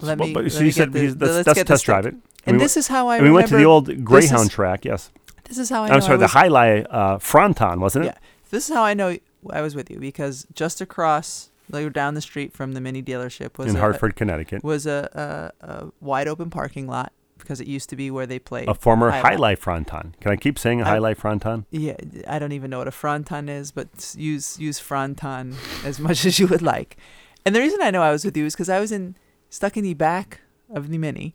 [0.00, 0.34] Let Well, me.
[0.34, 2.16] but, so you said the- the- let's, let's test drive it.
[2.44, 4.84] And we this is how I and we went to the old Greyhound is- track.
[4.84, 5.10] Yes.
[5.44, 8.06] This is how I know I'm I sorry, the was- Jai Alai uh, Fronton, wasn't
[8.06, 8.08] it?
[8.08, 8.18] Yeah.
[8.50, 9.16] This is how I know
[9.48, 13.58] I was with you because just across, like down the street from the mini dealership
[13.58, 14.64] was in a, Hartford, Connecticut.
[14.64, 18.38] was a, a, a wide open parking lot because it used to be where they
[18.38, 19.60] played A former High High Life.
[19.60, 20.14] Fronton.
[20.20, 21.66] Can I keep saying a I- High Life Fronton?
[21.70, 26.24] Yeah, I don't even know what a fronton is, but use use fronton as much
[26.28, 26.96] as you would like.
[27.44, 29.16] And the reason I know I was with you is because I was in
[29.50, 31.34] stuck in the back of the mini.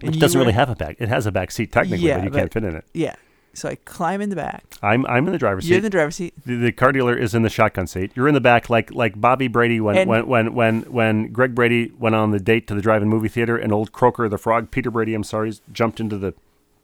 [0.00, 0.96] Which doesn't really have a back.
[0.98, 2.84] It has a back seat technically, Yeah, but you but- can't fit in it.
[2.92, 3.14] Yeah,
[3.54, 4.64] so I climb in the back.
[4.82, 5.70] I'm I'm in the driver's seat.
[5.70, 5.78] You're seat.
[5.78, 6.34] in the driver's seat.
[6.46, 8.12] the, the car dealer is in the shotgun seat.
[8.14, 11.54] You're in the back, like like Bobby Brady when And- when, when when when Greg
[11.54, 14.70] Brady went on the date to the drive-in movie theater, and old Croker the frog,
[14.70, 16.34] Peter Brady, I'm sorry, jumped into the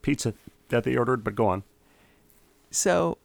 [0.02, 0.34] pizza
[0.68, 1.24] that they ordered.
[1.24, 1.62] But go on.
[2.70, 3.16] So,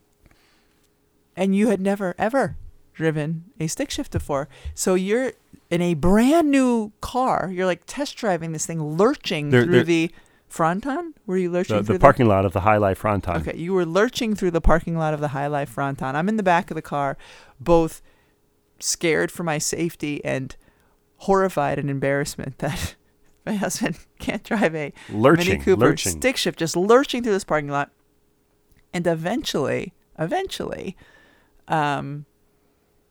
[1.35, 2.55] and you had never ever
[2.93, 4.47] driven a stick shift before.
[4.75, 5.33] So you're
[5.69, 7.49] in a brand new car.
[7.51, 10.11] You're like test driving this thing, lurching There- through there- the
[10.53, 11.15] fronton.
[11.25, 13.37] Were you lurching The, through the parking lot of the High Life Fronton.
[13.37, 16.15] Okay, you were lurching through the parking lot of the High Life Fronton.
[16.15, 17.17] I'm in the back of the car,
[17.59, 18.03] both
[18.79, 20.55] scared for my safety and
[21.17, 22.95] horrified and embarrassment that
[23.47, 26.11] my husband can't drive a Lurching, Mini Cooper lurching.
[26.11, 27.89] stick shift, just lurching through this parking lot.
[28.93, 30.95] And eventually, eventually,
[31.67, 32.27] um,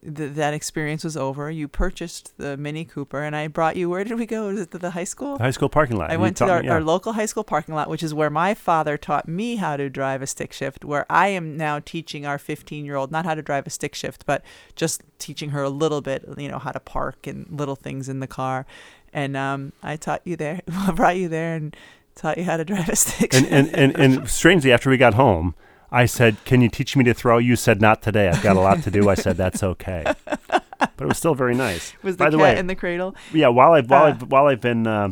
[0.02, 1.50] th- that experience was over.
[1.50, 3.88] You purchased the Mini Cooper, and I brought you.
[3.88, 4.48] Where did we go?
[4.48, 5.36] Was it to the high school?
[5.38, 6.10] The high school parking lot.
[6.10, 8.30] I You went to our, me- our local high school parking lot, which is where
[8.30, 10.84] my father taught me how to drive a stick shift.
[10.84, 13.94] Where I am now teaching our 15 year old not how to drive a stick
[13.94, 14.42] shift, but
[14.76, 18.20] just teaching her a little bit, you know, how to park and little things in
[18.20, 18.66] the car.
[19.12, 21.76] And um, I taught you there, I brought you there, and
[22.14, 23.52] taught you how to drive a stick and, shift.
[23.52, 25.54] and, and, and strangely, after we got home,
[25.92, 28.28] I said, "Can you teach me to throw?" You said, "Not today.
[28.28, 30.04] I've got a lot to do." I said, "That's okay,"
[30.48, 30.64] but
[30.98, 31.92] it was still very nice.
[32.02, 33.14] was the By the cat way, in the cradle?
[33.32, 33.48] yeah.
[33.48, 34.06] While I've while Ah.
[34.06, 35.10] I've while I've been uh,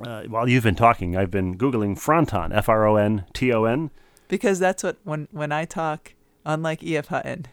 [0.00, 3.64] uh, while you've been talking, I've been googling Fronton, F R O N T O
[3.64, 3.90] N.
[4.28, 6.14] Because that's what when when I talk,
[6.46, 7.08] unlike E.F.
[7.08, 7.46] Hutton,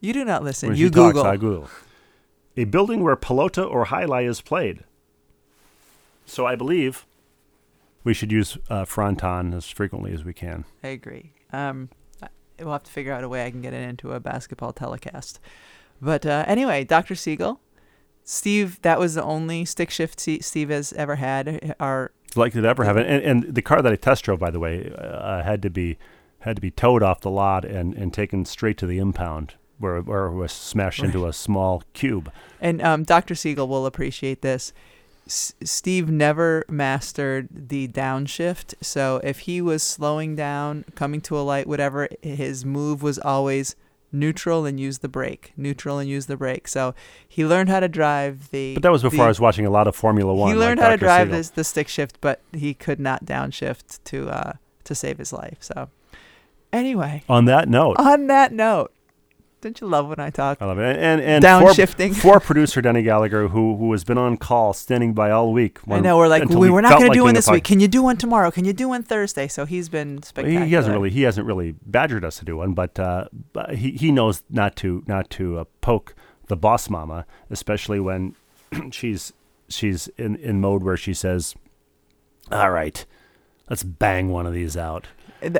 [0.00, 0.70] you do not listen.
[0.70, 1.24] When you she talks, Google.
[1.26, 1.68] I Google.
[2.56, 4.82] A building where pelota or jai alai is played.
[6.24, 7.04] So I believe
[8.02, 10.64] we should use uh, Fronton as frequently as we can.
[10.82, 11.32] I agree.
[11.52, 11.88] Um,
[12.22, 12.28] I-
[12.60, 15.40] we'll have to figure out a way I can get it into a basketball telecast.
[16.00, 17.14] But uh, anyway, Dr.
[17.14, 17.60] Siegel,
[18.24, 21.74] Steve, that was the only stick shift Steve has ever had.
[21.80, 22.96] Our Likely to ever have.
[22.96, 25.96] And, and the car that I test drove, by the way, uh, had to be
[26.40, 30.00] had to be towed off the lot and, and taken straight to the impound, where
[30.02, 32.30] where it was smashed into a small cube.
[32.60, 33.34] and um, Dr.
[33.34, 34.72] Siegel will appreciate this.
[35.26, 41.42] S- Steve never mastered the downshift, so if he was slowing down, coming to a
[41.42, 43.74] light, whatever, his move was always
[44.12, 46.68] neutral and use the brake, neutral and use the brake.
[46.68, 46.94] So
[47.28, 48.74] he learned how to drive the.
[48.74, 50.50] But that was before the- I was watching a lot of Formula One.
[50.50, 53.98] He like learned how to drive this the stick shift, but he could not downshift
[54.04, 54.52] to uh
[54.84, 55.56] to save his life.
[55.60, 55.88] So
[56.72, 58.92] anyway, On that note, on that note,
[59.60, 60.58] don't you love when I talk?
[60.60, 60.84] I love it.
[60.84, 62.14] And and, and Downshifting.
[62.14, 65.78] For, for producer Denny Gallagher, who who has been on call, standing by all week.
[65.88, 67.64] I know we're like we, we're not going to do doing one this week.
[67.64, 68.50] Can you do one tomorrow?
[68.50, 69.48] Can you do one Thursday?
[69.48, 70.66] So he's been He, spectacular.
[70.66, 73.28] he hasn't really he hasn't really badgered us to do one, but uh,
[73.72, 76.14] he he knows not to not to uh, poke
[76.48, 78.36] the boss mama, especially when
[78.90, 79.32] she's
[79.68, 81.54] she's in in mode where she says,
[82.52, 83.04] "All right,
[83.70, 85.08] let's bang one of these out."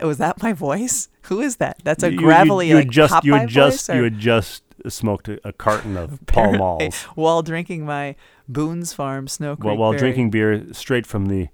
[0.02, 1.08] Was that my voice?
[1.22, 1.80] Who is that?
[1.84, 4.18] That's a You- you- gravelly you, like just you Popeye had just voice, you had
[4.18, 8.14] just smoked a, a carton of Pall Malls while drinking my
[8.48, 9.64] Boone's Farm Snow Creek.
[9.64, 9.98] while, while Berry.
[10.00, 11.48] drinking beer straight from the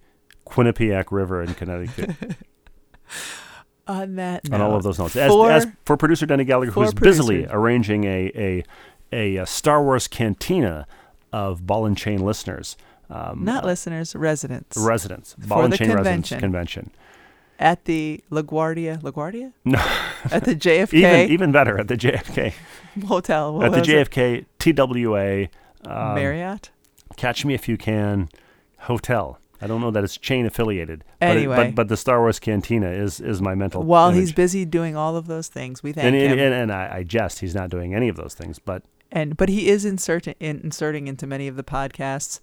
[0.47, 2.11] Quinnipiac River in Connecticut.
[3.87, 5.17] on that on all of those notes.
[5.17, 8.65] As, for- as for producer Denny Gallagher, for who's busily arranging a, a
[9.13, 10.87] a a Star Wars cantina
[11.33, 12.77] of ball and chain listeners,
[13.11, 16.91] um, not uh, listeners, residents residents, For ball and the chain residents convention.
[17.59, 19.79] At the LaGuardia, LaGuardia, No,
[20.31, 22.53] at the JFK even even better at the JFK
[23.07, 23.55] hotel.
[23.57, 23.81] What at the?
[23.81, 25.49] JFK TWA
[25.91, 26.71] um, Marriott.
[27.17, 28.29] Catch Me If You Can
[28.81, 29.39] hotel.
[29.61, 31.57] I don't know that it's chain affiliated, but, it- Anyway.
[31.57, 33.83] but but the Star Wars cantina is is my mental.
[33.85, 34.21] While image.
[34.21, 36.33] he's busy doing all of those things, we thank and, him.
[36.33, 38.83] and, and, and I, I jest he's not doing any of those things, but
[39.13, 42.41] and but he is inserting in, inserting into many of the podcasts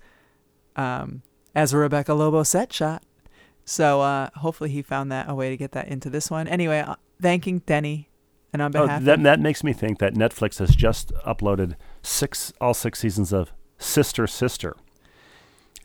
[0.77, 1.21] um,
[1.53, 3.03] as a Rebecca Lobo set shot.
[3.69, 6.47] So uh, hopefully he found that a way to get that into this one.
[6.47, 8.09] Anyway, uh, thanking Denny,
[8.51, 11.75] and on Oh, behalf that of that makes me think that Netflix has just uploaded
[12.01, 14.75] six all six seasons of Sister Sister,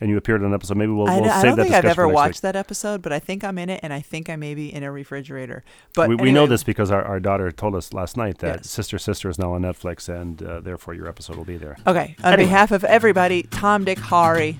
[0.01, 0.77] and you appeared on an episode.
[0.77, 2.41] Maybe we'll, I, we'll I save don't that think I've ever watched week.
[2.41, 4.81] that episode, but I think I'm in it, and I think I may be in
[4.81, 5.63] a refrigerator.
[5.93, 8.69] But we, we know this because our, our daughter told us last night that Yes.
[8.71, 11.77] Sister Sister is now on Netflix, and uh, therefore your episode will be there.
[11.85, 12.45] Okay, on Anyway.
[12.47, 14.57] behalf of everybody, Tom, Dick, Hari,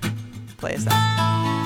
[0.58, 1.65] play us out.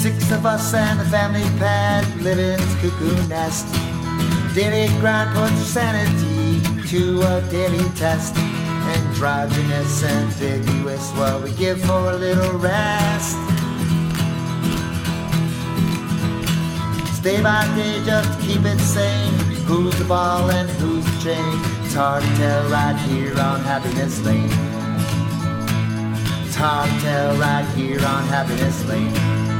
[0.00, 3.66] Six of us and the family pet live in this cuckoo nest.
[4.54, 8.34] Daily grind puts sanity to a daily test.
[8.34, 13.36] Androgynous, and ambiguous, what we give for a little rest.
[17.22, 19.34] Day by day, just keep it sane.
[19.68, 21.60] Who's the ball and who's the chain?
[21.84, 24.48] It's hard to tell right here on Happiness Lane.
[26.46, 29.59] It's hard to tell right here on Happiness Lane.